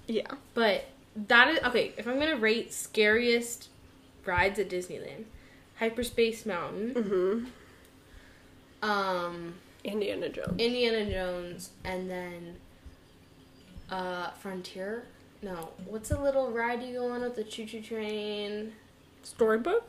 [0.06, 0.26] Yeah.
[0.54, 1.92] But that is okay.
[1.96, 3.68] If I'm gonna rate scariest
[4.24, 5.24] rides at Disneyland,
[5.78, 8.88] Hyperspace Mountain, Mm-hmm.
[8.88, 9.54] um,
[9.84, 10.54] Indiana Jones.
[10.60, 12.56] Indiana Jones, and then
[13.90, 15.04] uh, Frontier.
[15.42, 18.72] No, what's a little ride you go on with the choo choo train?
[19.22, 19.88] Storybook?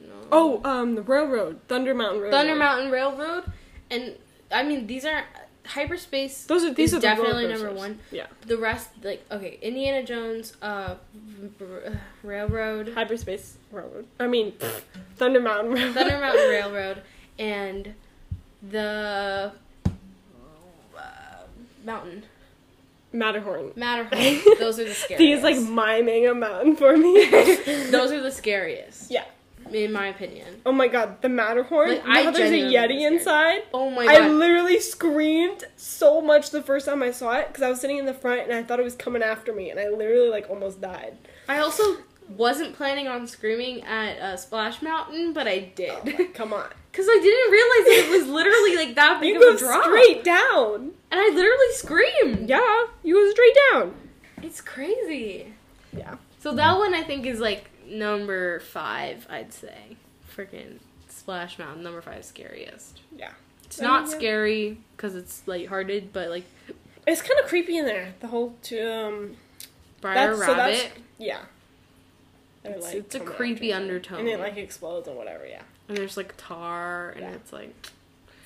[0.00, 0.12] No.
[0.32, 2.32] Oh, um, the railroad, Thunder Mountain Railroad.
[2.36, 3.44] Thunder Mountain Railroad,
[3.90, 4.14] and
[4.50, 5.26] I mean these aren't
[5.68, 6.44] hyperspace.
[6.46, 7.98] Those are these are the definitely number one.
[8.10, 10.94] Yeah, The rest, like okay, Indiana Jones, uh,
[12.22, 14.06] Railroad, hyperspace railroad.
[14.18, 14.54] I mean,
[15.16, 15.94] Thunder Mountain Railroad.
[15.94, 17.02] Thunder Mountain Railroad,
[17.38, 17.94] and
[18.62, 19.52] the
[20.96, 21.00] uh,
[21.84, 22.24] mountain
[23.12, 23.72] Matterhorn.
[23.76, 24.40] Matterhorn.
[24.58, 25.20] Those are the scariest.
[25.20, 27.28] He's like miming a mountain for me.
[27.90, 29.10] Those are the scariest.
[29.10, 29.24] Yeah.
[29.74, 30.60] In my opinion.
[30.66, 31.90] oh my god, the Matterhorn.
[31.90, 33.62] Like, know I there's a Yeti inside?
[33.72, 37.68] Oh my I literally screamed so much the first time I saw it because I
[37.68, 39.88] was sitting in the front and I thought it was coming after me and I
[39.88, 41.16] literally like almost died.
[41.48, 41.98] I also
[42.36, 46.34] wasn't planning on screaming at uh, Splash Mountain, but I did.
[46.34, 46.66] Come on.
[46.90, 49.68] Because I didn't realize that it was literally like that big You of go a
[49.68, 49.84] drop.
[49.84, 50.74] straight down.
[51.12, 52.48] And I literally screamed.
[52.48, 53.94] Yeah, you go straight down.
[54.42, 55.52] It's crazy.
[55.96, 56.16] Yeah.
[56.40, 59.96] So that one I think is like number five, I'd say.
[60.36, 60.78] Freaking
[61.08, 63.00] Splash Mountain, number five scariest.
[63.16, 63.32] Yeah.
[63.64, 64.16] It's I not mean, yeah.
[64.18, 66.44] scary because it's lighthearted, but like
[67.06, 68.14] It's kind of creepy in there.
[68.20, 69.36] The whole t- um
[70.00, 70.56] Briar That's- so Rabbit.
[70.76, 71.40] that's- yeah.
[72.62, 74.20] They're, It's- like, it's a creepy undertone.
[74.20, 75.46] and it like explodes and whatever.
[75.46, 77.30] Yeah, and there's like tar, and Yeah.
[77.32, 77.74] it's like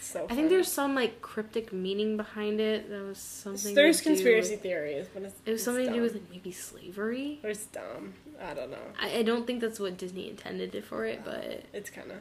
[0.02, 0.26] so.
[0.28, 2.90] I think there's some like cryptic meaning behind it.
[2.90, 3.74] That was something.
[3.74, 7.40] there's conspiracy with- theories, but it's It was something to do with like maybe slavery.
[7.44, 8.14] Or it's dumb.
[8.40, 8.76] I don't know.
[9.00, 12.18] I, I don't think that's what Disney intended it for it, but It's kind of.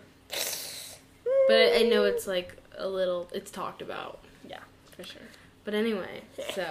[1.47, 3.29] but I know it's like a little.
[3.33, 4.19] It's talked about.
[4.47, 4.59] Yeah,
[4.95, 5.21] for sure.
[5.63, 6.21] But anyway,
[6.53, 6.65] so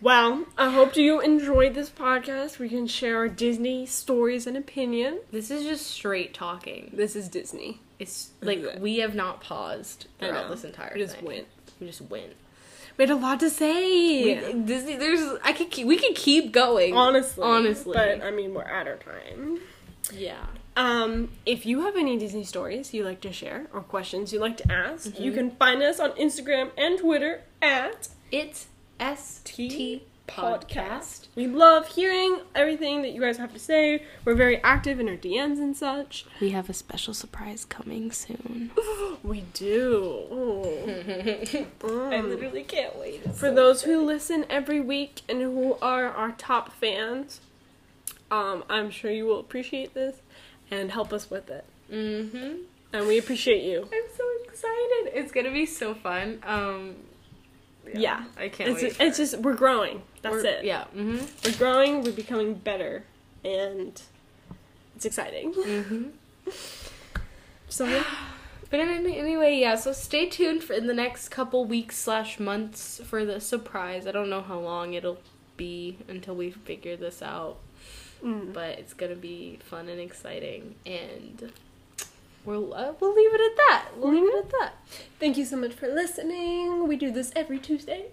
[0.00, 2.58] Well, I hope you enjoyed this podcast.
[2.58, 5.20] We can share our Disney stories and opinion.
[5.30, 6.90] this is just straight talking.
[6.92, 7.80] This is Disney.
[8.02, 11.24] It's like we have not paused throughout this entire We just thing.
[11.24, 11.46] went.
[11.80, 12.32] We just went.
[12.96, 14.42] We had a lot to say.
[14.52, 16.94] We, Disney, there's I could keep, we could keep going.
[16.96, 17.92] honestly, honestly.
[17.94, 19.60] but I mean, we're at our time.
[20.12, 20.44] yeah.
[20.74, 24.56] Um, if you have any Disney stories you like to share or questions you like
[24.58, 25.22] to ask, Mm-hmm.
[25.22, 31.26] you can find us on Instagram and Twitter at It's S T podcast.
[31.34, 34.04] We love hearing everything that you guys have to say.
[34.24, 36.26] We're very active in our DMs and such.
[36.40, 38.70] We have a special surprise coming soon.
[39.22, 40.24] We do.
[40.32, 41.66] Ooh.
[41.84, 43.32] I literally can't wait.
[43.36, 47.40] For those who listen every week and who are our top fans,
[48.32, 50.16] um, I'm sure you will appreciate this
[50.72, 51.64] and help us with it.
[51.92, 52.62] Mm-hmm.
[52.92, 53.82] And we appreciate you.
[53.82, 55.12] I'm so excited.
[55.14, 56.40] It's gonna be so fun.
[56.42, 56.96] Um,
[58.00, 58.24] Yeah.
[58.38, 58.96] I can't It's, wait.
[59.00, 60.02] it's just, we're growing.
[60.22, 60.64] That's We're- it.
[60.64, 60.84] Yeah.
[60.96, 61.24] Mm-hmm.
[61.44, 63.04] We're growing, we're becoming better,
[63.44, 64.00] and
[64.96, 65.52] it's exciting.
[65.54, 66.04] Mm-hmm.
[67.68, 68.04] So, yeah.
[68.70, 69.74] But anyway, yeah.
[69.74, 74.06] So stay tuned for in the next couple weeks slash months for the surprise.
[74.06, 75.18] I don't know how long it'll
[75.58, 77.58] be until we figure this out,
[78.24, 78.54] Mm.
[78.54, 81.52] but it's gonna be fun and exciting, and
[82.44, 83.86] we'll uh, we'll leave it at that.
[83.96, 84.74] We'll leave it at that.
[85.18, 86.86] Thank you so much for listening.
[86.88, 88.06] We do this every Tuesday.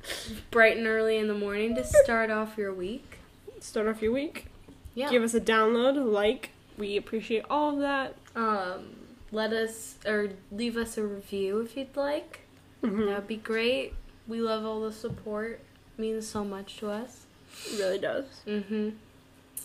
[0.50, 3.18] Bright and early in the morning to start off your week.
[3.60, 4.46] Start off your week.
[4.94, 5.10] Yeah.
[5.10, 6.50] Give us a download, like.
[6.76, 8.16] We appreciate all of that.
[8.36, 8.96] um,
[9.32, 12.40] let us or leave us a review if you'd like.
[12.82, 13.06] Mhm.
[13.06, 13.94] That'd be great.
[14.28, 15.60] We love all the support.
[15.96, 17.26] It means so much to us.
[17.72, 18.24] It really does.
[18.46, 18.90] Mm-hmm.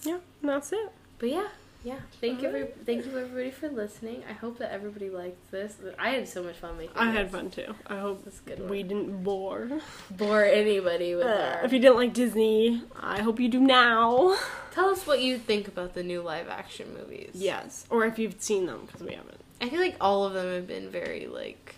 [0.04, 0.92] Yeah, that's it.
[1.20, 1.48] But yeah,
[1.84, 2.00] yeah.
[2.22, 4.24] Thank you, every, thank you everybody for listening.
[4.30, 5.76] I hope that everybody liked this.
[5.98, 6.96] I had so much fun making.
[6.98, 7.74] I had fun too.
[7.88, 8.70] I hope That's a good one.
[8.70, 9.70] we didn't bore.
[10.12, 11.66] bore anybody with Uh, our.
[11.66, 14.36] if you didn't like Disney, I hope you do now.
[14.72, 17.32] Tell us what you think about the new live action movies.
[17.34, 19.40] Yes, or if you've seen them because we haven't.
[19.62, 21.76] I feel like all of them have been very like,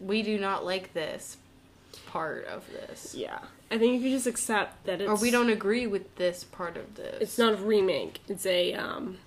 [0.00, 1.36] we do not like this
[2.08, 3.38] part of this, Yeah,
[3.70, 6.76] I think if you just accept that it's or we don't agree with this part
[6.76, 7.16] of this.
[7.20, 8.20] It's not a remake.
[8.28, 9.18] It's a um.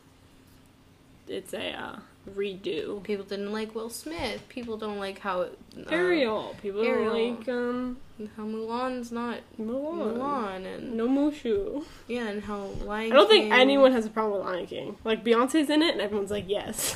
[1.28, 2.00] It's a uh,
[2.36, 3.04] redo.
[3.04, 4.48] People didn't like Will Smith.
[4.50, 6.56] People don't like how it, uh, Ariel.
[6.62, 7.14] People Ariel.
[7.14, 7.98] don't like um
[8.36, 10.18] how Mulan's not Mulan.
[10.18, 11.86] Mulan, and No Mushu.
[12.08, 14.98] yeah, and how Lion I don't think anyone has a problem with Lion King.
[15.04, 16.96] Like Beyonce's in it, and everyone's like, yes.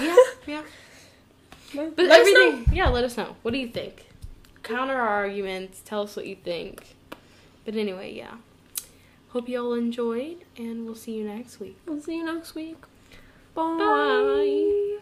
[0.00, 0.62] Yeah, yeah.
[1.74, 2.14] But, us know.
[2.14, 2.88] everything, yeah.
[2.88, 3.34] Let us know.
[3.40, 4.06] What do you think?
[4.62, 5.82] Counter our arguments.
[5.84, 6.94] Tell us what you think.
[7.64, 8.34] But anyway, yeah.
[9.28, 11.78] Hope you all enjoyed, and we'll see you next week.
[11.86, 12.76] We'll see you next week.
[13.54, 13.76] Bye.
[13.78, 14.98] Bye.